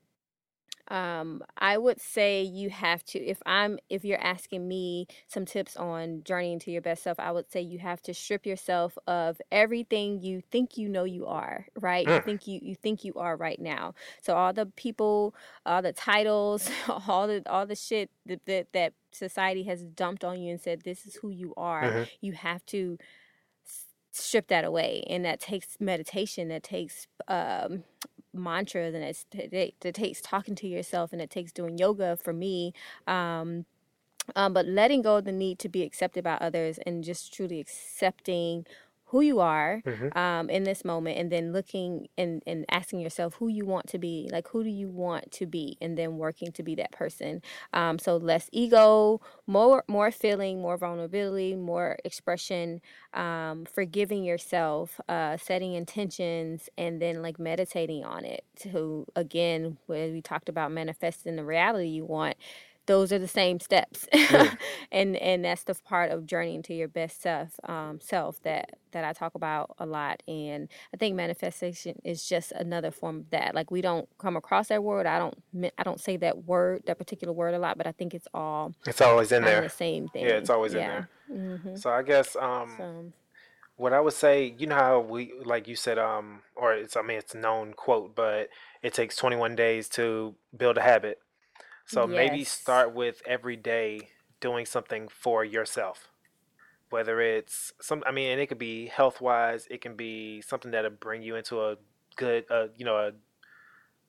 [0.91, 5.76] um i would say you have to if i'm if you're asking me some tips
[5.76, 9.41] on journeying to your best self i would say you have to strip yourself of
[9.53, 12.24] everything you think you know you are right you Mm.
[12.24, 15.34] think you you think you are right now so all the people
[15.66, 16.70] all the titles
[17.09, 20.82] all the all the shit that that, that society has dumped on you and said
[20.82, 22.09] this is who you are Mhm.
[22.20, 22.99] you have to
[24.12, 27.84] strip that away and that takes meditation that takes um
[28.33, 32.33] mantras and it's, it, it takes talking to yourself and it takes doing yoga for
[32.33, 32.72] me
[33.07, 33.64] um,
[34.37, 37.61] um, but letting go of the need to be accepted by others and just truly
[37.61, 38.66] accepting
[39.11, 40.17] who you are Mhm.
[40.17, 43.99] um, in this moment and then looking and, and asking yourself who you want to
[43.99, 47.43] be like who do you want to be and then working to be that person
[47.73, 52.81] um, so less ego more more feeling more vulnerability more expression
[53.15, 60.11] um, forgiving yourself uh, setting intentions and then like meditating on it to again where
[60.11, 62.37] we talked about manifesting the reality you want
[62.91, 64.09] those are the same steps
[64.93, 69.05] and and that's the part of journeying to your best self um, self that that
[69.05, 73.55] i talk about a lot and i think manifestation is just another form of that
[73.55, 75.38] like we don't come across that word i don't
[75.78, 78.74] i don't say that word that particular word a lot but i think it's all
[78.86, 79.62] It's always in there.
[79.62, 80.88] the same thing Yeah, it's always in Yeah.
[80.88, 81.09] there.
[81.76, 83.12] So I guess um, so
[83.76, 87.03] what I would say, you know how we like you said, um, or it's I
[87.03, 88.51] mean it's a known quote, but
[88.82, 91.18] it takes 21 days to build a habit.
[91.91, 94.11] So maybe start with every day
[94.41, 96.09] doing something for yourself.
[96.91, 100.70] Whether it's some, I mean, and it could be health wise, it can be something
[100.70, 101.76] that'll bring you into a
[102.14, 103.12] good, uh, you know,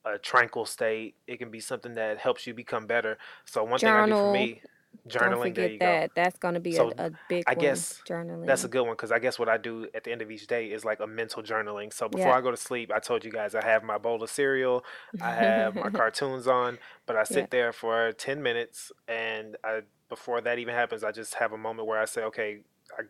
[0.06, 1.16] a, a tranquil state.
[1.26, 3.18] It can be something that helps you become better.
[3.46, 4.62] So one thing I do for me,
[5.08, 5.56] journaling.
[5.56, 6.14] There forget that go.
[6.16, 8.84] that's going to be So, a, a big I one, guess journaling That's a good
[8.84, 11.00] one because I guess what I do at the end of each day is like
[11.00, 11.94] a mental journaling.
[11.94, 12.38] So before Yeah.
[12.38, 14.84] I go to sleep, I told you guys I have my bowl of cereal,
[15.22, 17.48] I have my cartoons on, but I sit Yeah.
[17.52, 21.88] there for 10 minutes and I before that even happens, I just have a moment
[21.88, 22.60] where I say, okay,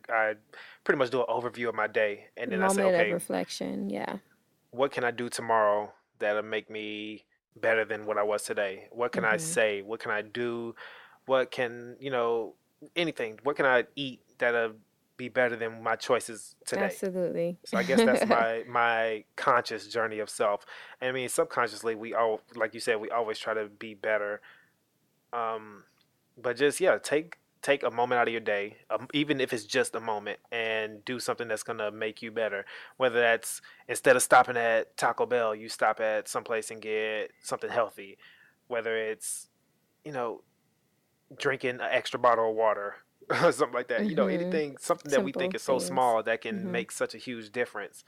[0.10, 0.36] I, I
[0.84, 4.18] pretty much do an overview of my day and then I say, okay, reflection yeah
[4.72, 7.26] what can I do tomorrow that'll make me
[7.56, 8.88] better than what I was today?
[8.92, 9.38] What can I Mhm.
[9.38, 9.82] say?
[9.82, 10.76] What can I do?
[11.26, 12.56] What can, you know,
[12.96, 13.40] anything.
[13.44, 14.74] What can I eat that'll
[15.18, 16.86] be better than my choices today?
[16.86, 20.66] absolutely So I guess that's my my conscious journey of self.
[21.00, 24.42] And I mean, subconsciously, we all, like you said, we always try to be better.
[25.34, 25.84] Um,
[26.42, 29.66] but just yeah, take take a moment out of your day, um, even if it's
[29.66, 32.66] just a moment, and do something that's gonna make you better.
[32.98, 37.70] Whether that's instead of stopping at Taco Bell, you stop at someplace and get something
[37.70, 38.18] healthy.
[38.68, 39.48] Whether it's
[40.04, 40.42] you know
[41.38, 42.96] drinking an extra bottle of water
[43.44, 44.08] or something like that.
[44.08, 44.34] You know, Mhm.
[44.34, 45.88] anything something that we think is so things.
[45.88, 46.72] small that can Mhm.
[46.72, 48.04] make such a huge difference.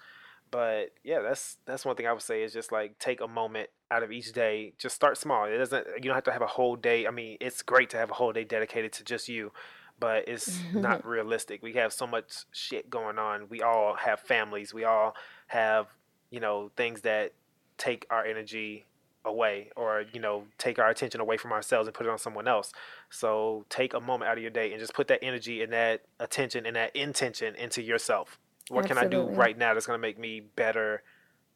[0.51, 3.69] But yeah, that's that's one thing I would say is just like take a moment
[3.89, 4.73] out of each day.
[4.77, 5.45] Just start small.
[5.45, 7.07] It doesn't you don't have to have a whole day.
[7.07, 9.51] I mean, it's great to have a whole day dedicated to just you,
[9.99, 11.63] but it's not realistic.
[11.63, 13.49] We have so much shit going on.
[13.49, 14.73] We all have families.
[14.75, 15.15] We all
[15.47, 15.87] have,
[16.29, 17.33] you know, things that
[17.79, 18.85] take our energy
[19.25, 22.47] away or you know take our attention away from ourselves and put it on someone
[22.47, 22.71] else.
[23.09, 26.01] So take a moment out of your day and just put that energy and that
[26.19, 28.39] attention and that intention into yourself.
[28.69, 31.03] What can i do right now that's going to make me better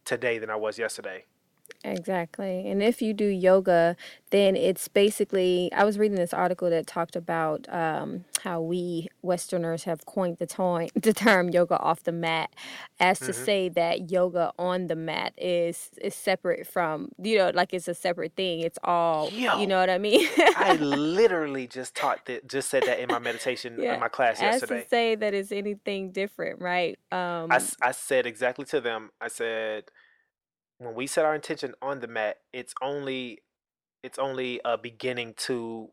[0.03, 1.23] today than i was yesterday
[1.83, 2.69] Exactly.
[2.69, 3.95] And if you do yoga,
[4.31, 9.83] then it's basically, I was reading this article that talked about um, how we Westerners
[9.85, 12.51] have coined the, toy, the term yoga off the mat
[12.99, 17.73] as to say that yoga on the mat is, is separate from, you know, like
[17.73, 18.61] it's a separate thing.
[18.61, 19.59] It's all, Yo.
[19.59, 20.27] you know what I mean?
[20.57, 24.61] i literally just taught that just said that in my meditation in my class as
[24.61, 26.97] yesterday to say that it's anything different, right?
[27.11, 29.85] Um, I, I said exactly to them i said
[30.79, 33.39] when we set our intention on the mat it's only
[34.03, 35.89] it's only a beginning to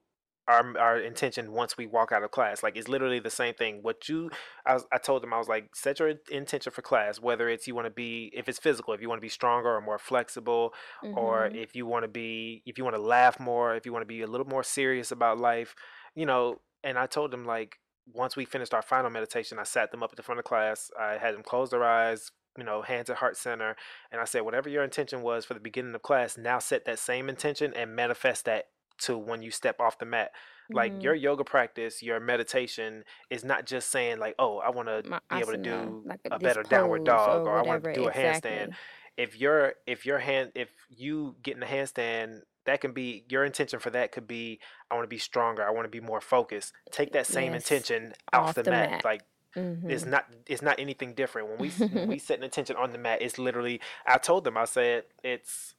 [0.46, 3.78] our our intention once we walk out of class like it's literally the same thing
[3.82, 4.30] what you
[4.66, 7.66] I, was, I told them i was like set your intention for class whether it's
[7.66, 9.98] you want to be if it's physical if you want to be stronger or more
[9.98, 11.56] flexible or mhm.
[11.56, 14.06] if you want to be if you want to laugh more if you want to
[14.06, 15.74] be a little more serious about life
[16.14, 17.78] you know and i told them like
[18.12, 20.90] once we finished our final meditation i sat them up at the front of class
[21.00, 23.76] i had them close their eyes you know hands at heart center
[24.10, 26.98] and i said whatever your intention was for the beginning of class now set that
[26.98, 28.66] same intention and manifest that
[28.98, 30.30] to when you step off the mat
[30.72, 31.02] like Mhm.
[31.02, 35.40] your yoga practice your meditation is not just saying like oh i want to be
[35.40, 38.06] able to do like a this better downward dog or or i want to do
[38.08, 38.70] a handstand
[39.16, 43.44] if your if your hand if you get in a handstand that can be your
[43.44, 46.20] intention for that could be i want to be stronger i want to be more
[46.20, 48.90] focused take that same Yes, intention off, off the, the mat.
[48.90, 49.04] mat.
[49.04, 49.22] like
[49.56, 49.88] Mhm.
[49.88, 52.98] it's not it's not anything different when we when we set an intention on the
[52.98, 55.74] mat it's literally i told them i said it's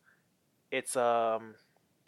[0.71, 1.55] it's um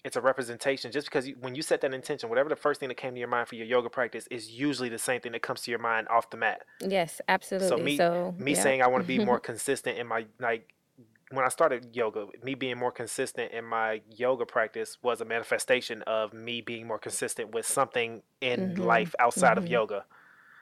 [0.04, 2.90] it's a representation just because you, when you set that intention whatever the first thing
[2.90, 5.42] that came to your mind for your yoga practice is usually the same thing that
[5.42, 7.68] comes to your mind off the mat Yes, absolutely.
[7.68, 8.62] so me So, me yeah.
[8.62, 10.74] saying I want to be more consistent in my like
[11.32, 16.02] when I started yoga, me being more consistent in my yoga practice was a manifestation
[16.04, 19.72] of me being more consistent with something in Mhm, life outside of mhm.
[19.72, 20.06] yoga.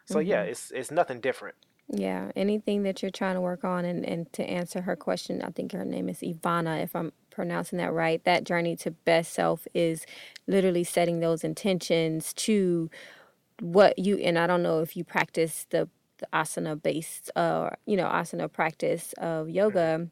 [0.05, 0.49] So yeah, Mhm.
[0.49, 1.55] it's it's nothing different.
[1.87, 5.49] Yeah, anything that you're trying to work on, and, and to answer her question, I
[5.51, 8.23] think her name is Ivana, if I'm pronouncing that right.
[8.23, 10.05] That journey to best self is
[10.47, 12.89] literally setting those intentions to
[13.59, 15.87] what you, and I don't know if you practice the,
[16.17, 20.07] the asana based, uh, you know, asana practice of yoga,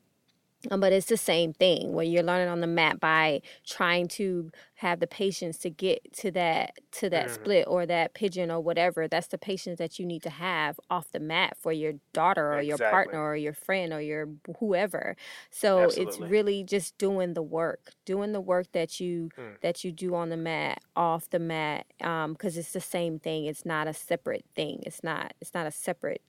[0.72, 4.50] Um, but it's the same thing where you're learning on the mat by trying to
[4.76, 7.32] have the patience to get to that to that Mhm.
[7.32, 9.08] split or that pigeon or whatever.
[9.08, 12.62] That's the patience that you need to have off the mat for your daughter or
[12.62, 14.28] your partner or your friend or your
[14.60, 15.16] whoever.
[15.50, 19.58] So it's really just doing the work, doing the work that you Mm.
[19.62, 23.46] that you do on the mat, off the mat, because it's the same thing.
[23.46, 24.82] It's not a separate thing.
[24.86, 25.34] It's not.
[25.42, 26.22] It's not a separate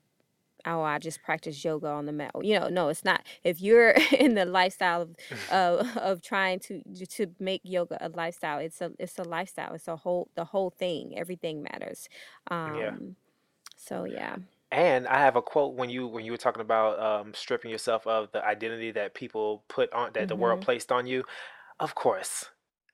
[0.67, 2.33] oh, I just practice yoga on the mat.
[2.43, 3.23] You know, no, it's not.
[3.45, 5.17] If you're in the lifestyle of
[5.51, 9.75] of, of trying to to make yoga a lifestyle, it's a it's a lifestyle.
[9.75, 11.19] It's a whole the whole thing.
[11.19, 12.09] Everything matters.
[12.51, 12.97] Um, Yeah.
[13.77, 14.37] So yeah.
[14.71, 18.07] And I have a quote when you when you were talking about um, stripping yourself
[18.07, 20.63] of the identity that people put on that the world Mhm.
[20.63, 21.25] placed on you.
[21.81, 22.51] Of course,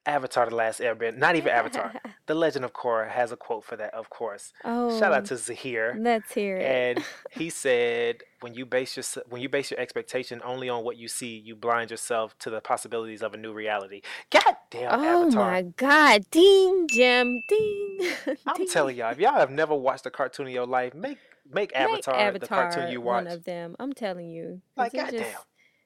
[0.06, 1.16] Avatar: The Last Airbender.
[1.16, 1.94] Not even Avatar.
[2.26, 3.92] The Legend of Korra has a quote for that.
[3.92, 4.52] Of course.
[4.64, 5.96] oh, Shout out oh, to Zaheer.
[5.98, 6.62] let's hear it.
[6.64, 10.96] And he said, when you base your when you base your expectation only on what
[10.96, 14.02] you see, you blind yourself to the possibilities of a new reality.
[14.30, 15.50] God damn, oh Avatar!
[15.50, 16.24] my God!
[16.30, 17.98] Ding, Jim, ding.
[18.46, 18.68] I'm ding.
[18.68, 21.18] telling y'all, if y'all have never watched a cartoon in your life, make
[21.52, 23.24] make Make Avatar, the cartoon you watch.
[23.24, 23.74] one of them.
[23.80, 25.34] I'm telling you, Like, goddamn.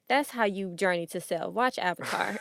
[0.07, 1.55] That's how you journey to self.
[1.55, 2.37] Watch Avatar.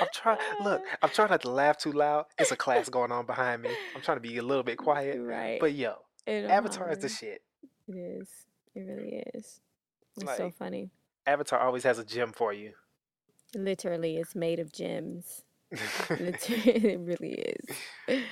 [0.00, 0.38] I'm trying.
[0.62, 2.26] Look, I'm trying not to laugh too loud.
[2.38, 3.70] It's a class going on behind me.
[3.94, 5.20] I'm trying to be a little bit quiet.
[5.20, 5.58] right.
[5.60, 5.94] But yo,
[6.26, 7.42] I'm Avatar is the shit.
[7.88, 8.28] It is.
[8.74, 9.60] It really is.
[10.16, 10.90] It's so funny.
[11.26, 12.72] Avatar always has a gem for you.
[13.54, 15.42] Literally, it's made of gems.
[16.10, 16.62] Literally,
[16.92, 17.32] it really
[18.08, 18.22] is.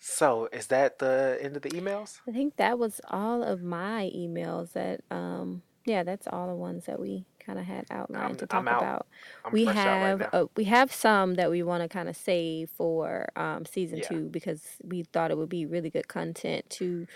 [0.00, 2.20] so, is that the end of the emails?
[2.28, 4.72] I think that was all of my emails.
[4.72, 8.46] That um, yeah, that's all the ones that we kind of had outlined I'm- to
[8.46, 9.06] talk about.
[9.44, 12.70] I'm we have right uh, we have some that we want to kind of save
[12.70, 14.08] for um, season Yeah.
[14.08, 17.06] two because we thought it would be really good content to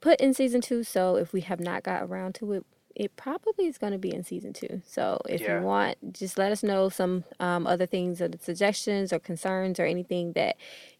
[0.00, 0.82] put in season two.
[0.84, 4.12] So if we have not got around to it, it probably is going to be
[4.12, 4.82] in season two.
[4.84, 5.60] So if Yeah.
[5.60, 9.84] you want, just let us know some um, other things, or suggestions, or concerns, or
[9.84, 10.56] anything that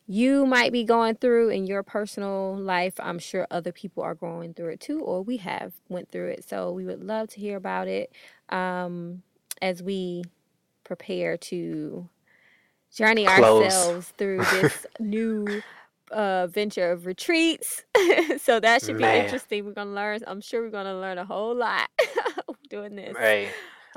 [0.09, 2.94] you might be going through in your personal life.
[2.98, 6.44] I'm sure other people are going through it too, or we have went through it.
[6.48, 8.12] So we would love to hear about it
[8.48, 9.22] um,
[9.62, 10.24] as we
[10.84, 12.09] prepare to
[12.94, 13.72] journey Close.
[13.72, 15.62] ourselves through this new
[16.12, 17.84] uh, venture of retreats.
[18.38, 19.14] so that should be Man.
[19.14, 19.66] interesting.
[19.66, 20.20] We're gonna learn.
[20.26, 21.90] I'm sure we're gonna learn a whole lot
[22.70, 23.16] doing this.
[23.18, 23.50] Hey,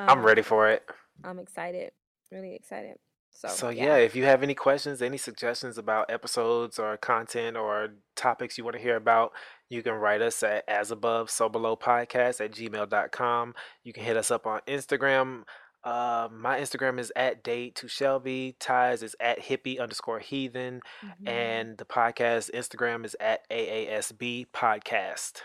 [0.08, 0.84] I'm Um, ready for it.
[1.24, 1.92] I'm excited.
[2.32, 2.98] Really excited.
[3.34, 7.90] So, So yeah, if you have any questions, any suggestions about episodes or content or
[8.16, 9.32] topics you want to hear about,
[9.70, 13.56] you can write us at as above so below podcast at gmail.com.
[13.84, 15.44] You can hit us up on Instagram.
[15.84, 18.56] Uh, my Instagram is at date to Shelby.
[18.60, 20.82] Ty's is at hippie underscore heathen.
[21.04, 21.28] Mhm.
[21.28, 25.42] And the podcast Instagram is at AASB podcast.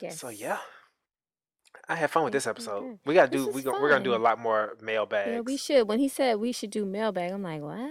[0.00, 0.18] yes.
[0.18, 0.58] So yeah.
[1.88, 2.82] I had fun with this episode.
[2.82, 2.92] Mm-hmm.
[3.04, 5.30] We gotta This do we go, we're gonna do a lot more mailbags.
[5.30, 5.88] Yeah, we should.
[5.88, 7.90] When he said we should do mailbag, I'm like, what?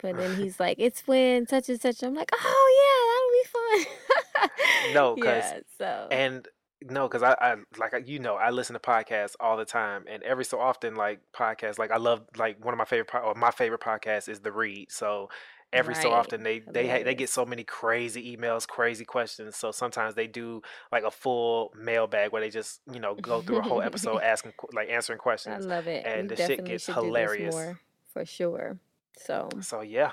[0.00, 2.02] But then he's like, it's when such and such.
[2.02, 4.94] I'm like, oh yeah, that'll be fun.
[4.94, 6.46] No, 'cause- yeah, so And
[6.82, 10.22] no, because I, I like you know I listen to podcasts all the time, and
[10.22, 13.34] every so often like podcasts like I love like one of my favorite po- or
[13.34, 14.92] my favorite podcast is the Read.
[14.92, 15.28] So
[15.72, 19.56] every so often they they ha- they get so many crazy emails, crazy questions.
[19.56, 23.58] So sometimes they do like a full mailbag where they just you know go through
[23.58, 25.66] a whole episode asking like answering questions.
[25.66, 26.06] I love it.
[26.06, 27.54] and we the shit gets hilarious.
[27.54, 27.80] more
[28.12, 28.78] for sure.
[29.16, 30.12] So So yeah,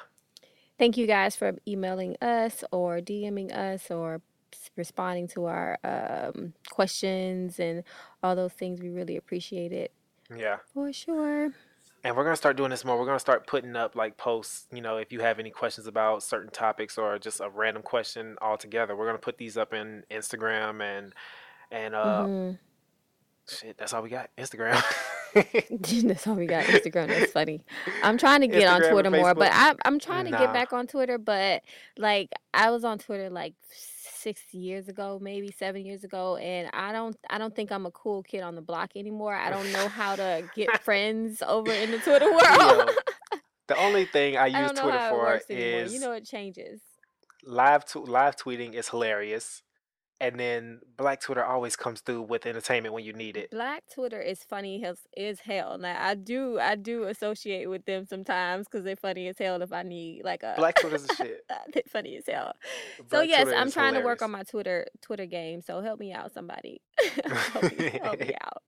[0.78, 4.22] thank you guys for emailing us or DMing us or
[4.76, 7.84] responding to our um, questions and
[8.24, 8.82] all those things.
[8.82, 9.91] We really appreciate it
[10.36, 10.58] yeah.
[10.74, 11.51] for sure.
[12.06, 12.99] And we're gonna start doing this more.
[12.99, 14.68] We're gonna start putting up like posts.
[14.72, 18.38] You know, if you have any questions about certain topics or just a random question
[18.43, 21.14] altogether, we're gonna put these up in Instagram and
[21.72, 22.60] and uh Mhm.
[23.49, 23.76] shit.
[23.80, 24.30] That's all we got.
[24.38, 24.80] Instagram.
[26.08, 26.66] That's all we got.
[26.66, 27.08] Instagram.
[27.08, 27.62] That's funny.
[28.03, 30.38] I'm trying to get on Instagram and Twitter more, but I, I'm trying to Nah.
[30.41, 31.18] get back on Twitter.
[31.18, 31.64] But
[31.97, 33.56] like, I was on Twitter like
[34.26, 37.92] six years ago, maybe seven years ago, and I don't, I don't think I'm a
[37.92, 39.36] cool kid on the block anymore.
[39.36, 42.44] I don't know how to get friends over in the Twitter world.
[42.44, 45.82] Yo, the only thing I I use don't Twitter for works anymore.
[45.84, 46.82] is You know, it changes.
[47.46, 49.62] live t- live tweeting is hilarious,
[50.22, 53.51] and then Black Twitter always comes through with entertainment when you need it.
[53.51, 55.78] Black Twitter is funny as, as hell.
[55.78, 59.61] Now I do I do associate with them sometimes because they're funny as hell.
[59.61, 61.41] If I need like a Black Twitter's the shit.
[61.74, 62.53] they're funny as hell.
[63.09, 65.61] so yes, Twitter I'm is trying to work on my Twitter Twitter game.
[65.61, 66.82] So help me out, somebody.
[67.26, 68.63] help, me, help me out.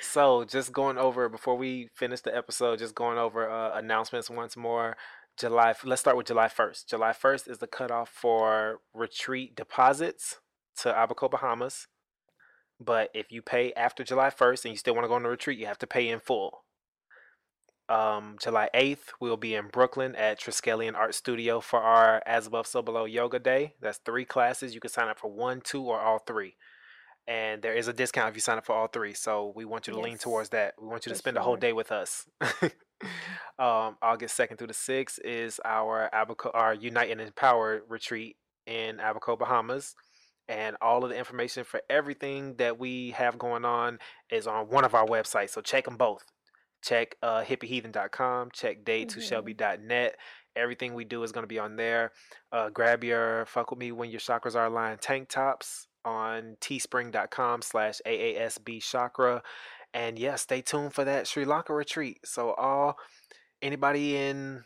[0.00, 4.56] So, just going over before we finish the episode, just going over uh, announcements once
[4.56, 4.96] more.
[5.38, 5.74] July.
[5.84, 6.88] Let's start with July first.
[6.88, 10.40] July first is the cutoff for retreat deposits
[10.82, 11.86] to Abaco, Bahamas.
[12.80, 15.28] But if you pay after July 1st and you still want to go on the
[15.28, 16.64] retreat, you have to pay in full.
[17.88, 22.66] Um, July 8th, we'll be in Brooklyn at Triskelion Art Studio for our As Above
[22.66, 23.74] So Below Yoga Day.
[23.80, 24.74] That's three classes.
[24.74, 26.54] You can sign up for one, two, or all three.
[27.26, 29.14] And there is a discount if you sign up for all three.
[29.14, 30.74] So we want you to lean towards that.
[30.80, 32.26] We want you to spend a whole day with us.
[33.58, 38.36] um, August 2nd through the 6th is our Abaco, our Unite and Empower retreat
[38.66, 39.94] in Abaco, Bahamas.
[40.48, 43.98] And all of the information for everything that we have going on
[44.30, 45.50] is on one of our websites.
[45.50, 46.24] So check them both.
[46.82, 50.16] Check uh, hippieheathen.com, check day2shelby.net.
[50.56, 52.12] Everything we do is going to be on there.
[52.50, 57.62] Uh, grab your Fuck With Me When Your Chakras Are Aligned tank tops on teespring.com
[57.62, 59.42] slash AASB chakra.
[59.94, 62.20] And yeah, stay tuned for that Sri Lanka retreat.
[62.24, 62.98] So all
[63.62, 64.64] anybody in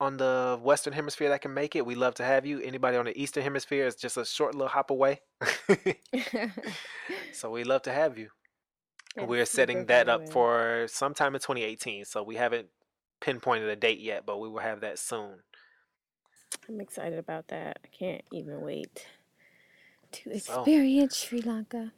[0.00, 2.60] on the western hemisphere that can make it, we love to have you.
[2.60, 5.20] Anybody on the eastern hemisphere is just a short little hop away.
[7.32, 8.28] so we love to have you.
[9.16, 10.30] We're setting that up will.
[10.30, 12.04] for sometime in 2018.
[12.04, 12.68] So we haven't
[13.20, 15.40] pinpointed a date yet, but we will have that soon.
[16.68, 17.78] I'm excited about that.
[17.84, 19.06] I can't even wait
[20.12, 21.92] to So- experience Sri Lanka.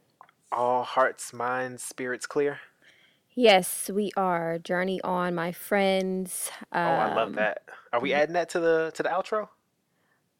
[0.53, 2.59] All hearts, minds, spirits clear.
[3.35, 4.59] Yes, we are.
[4.59, 6.51] Journey on, my friends.
[6.71, 7.63] Oh, I love Um, that.
[7.91, 9.49] Are we adding that to the to the outro?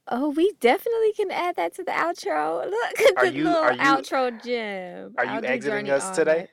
[0.08, 2.70] Oh, we definitely can add that to the outro.
[2.70, 5.16] Look at Are the you- little are you- outro gem.
[5.18, 6.42] Are you I'll exiting us today?
[6.44, 6.48] Uh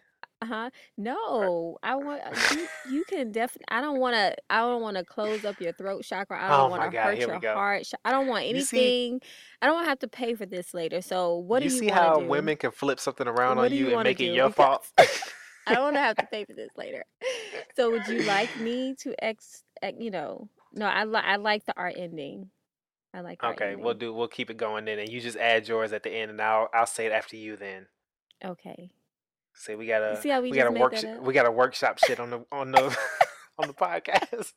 [0.46, 0.70] huh.
[0.96, 2.66] No, I want uh, you.
[2.90, 3.64] You can definitely.
[3.68, 4.34] I don't want to.
[4.48, 6.38] I don't want to close up your throat chakra.
[6.40, 7.54] I Oh don't my want to God, hurt here we your go.
[7.54, 7.84] heart.
[7.84, 9.20] ch- I don't want You see- anything.
[9.62, 11.00] I don't want to have to pay for this later.
[11.02, 12.26] So what you do you see want how do?
[12.26, 14.32] women can flip something around What on do you you and make it do?
[14.32, 14.86] your fault?
[15.66, 17.04] I don't want to have to pay for this later.
[17.76, 19.62] So would you like me to ex?
[19.80, 20.86] ex- You know, no.
[20.86, 22.50] I li- I like the art ending.
[23.14, 23.42] I like.
[23.42, 24.08] Our okay, we'll ending.
[24.08, 24.14] do.
[24.14, 26.68] We'll keep it going then, and you just add yours at the end, and I'll
[26.74, 27.56] I'll say it after you.
[27.56, 27.86] Then
[28.44, 28.90] Okay.
[29.60, 32.44] Say we gotta see how we we gotta work we gotta workshop shit on the
[32.50, 32.82] on the
[33.58, 34.52] on the podcast.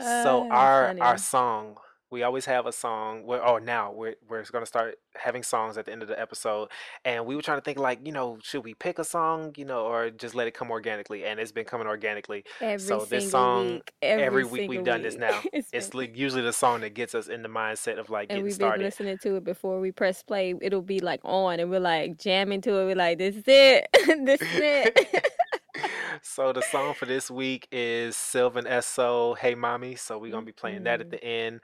[0.00, 1.00] so Ah, our funny.
[1.00, 1.76] our song
[2.10, 5.78] we always have a song we're, oh now we're, we're going to start having songs
[5.78, 6.68] at the end of the episode
[7.04, 9.64] and we were trying to think like you know should we pick a song you
[9.64, 13.30] know or just let it come organically and it's been coming organically every so this
[13.30, 16.80] song, week, every, every week we've done this now It's it's like usually the song
[16.80, 19.36] that gets us in the mindset of like and getting we've been started listening to
[19.36, 20.54] it before we press play.
[20.60, 22.84] It'll be like on, and we're like jamming to it.
[22.86, 23.88] We're like, "This is it.
[24.24, 25.26] this is it."
[26.22, 29.98] so the song for this week is Sylvan Esso, Hey Mami.
[29.98, 31.10] So we're gonna be playing that at Mhm.
[31.10, 31.60] the end.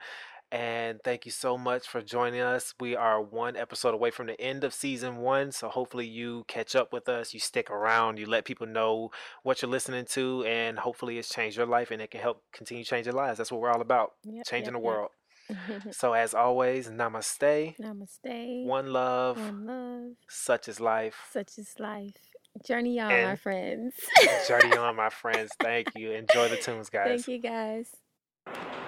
[0.51, 2.73] And thank you so much for joining us.
[2.79, 5.51] We are one episode away from the end of season one.
[5.51, 9.11] So hopefully you catch up with us, you stick around, you let people know
[9.43, 12.85] what you're listening to, and hopefully it's changed your life and it can help continue
[12.85, 13.37] changing lives.
[13.37, 14.13] That's what we're all about.
[14.23, 15.09] Yep, changing yep, the world.
[15.91, 17.77] So as always, namaste.
[17.79, 18.65] Namaste.
[18.65, 19.37] One love.
[19.37, 20.11] One love.
[20.27, 21.15] Such is life.
[21.31, 22.15] Such is life.
[22.65, 23.93] Journey on, my friends.
[24.47, 25.51] Journey on, my friends.
[25.59, 26.11] Thank you.
[26.11, 27.25] Enjoy the tunes, guys.
[27.25, 28.83] Thank you, guys.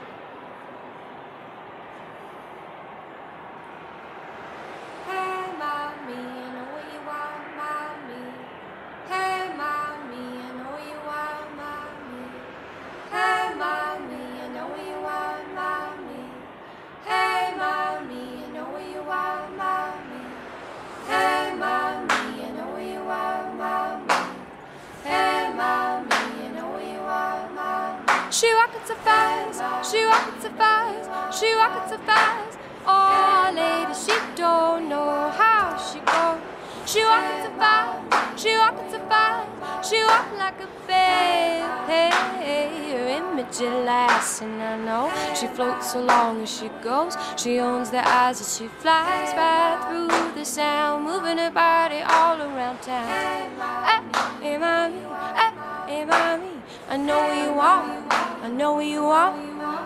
[29.90, 32.60] She walking so fast, she walking so fast.
[32.86, 36.40] Oh, lady, she don't know how she goes.
[36.86, 41.66] She walking so fast, she walking so fast, she walking like a babe.
[41.90, 47.16] Her image lasts, and I know she floats so long as she goes.
[47.38, 52.40] She owns the eyes as she flies right through the sound, moving her body all
[52.40, 53.08] around town.
[53.08, 54.00] Hey,
[54.42, 55.02] hey, mommy,
[55.36, 55.52] hey,
[55.88, 58.09] hey, mommy, I know you want,
[58.42, 59.34] I know where you are.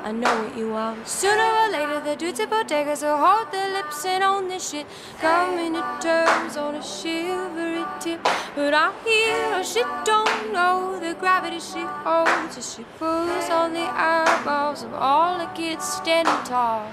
[0.03, 0.95] I know what you are.
[1.05, 4.85] Sooner or later, the dudes at bodegas will hold their lips and own this shit.
[5.19, 8.21] Coming to terms on a shivery tip.
[8.55, 13.49] But I hear her, she don't know the gravity she holds oh, as she pulls
[13.49, 16.91] on the eyeballs of all the kids standing tall.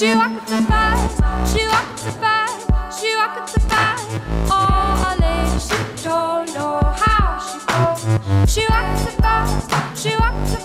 [0.00, 4.08] She walking so fast, she walking so fast, she walking so fast.
[4.50, 8.50] Oh, lady, she don't know how she goes.
[8.50, 10.16] She walking so fast, she
[10.48, 10.59] so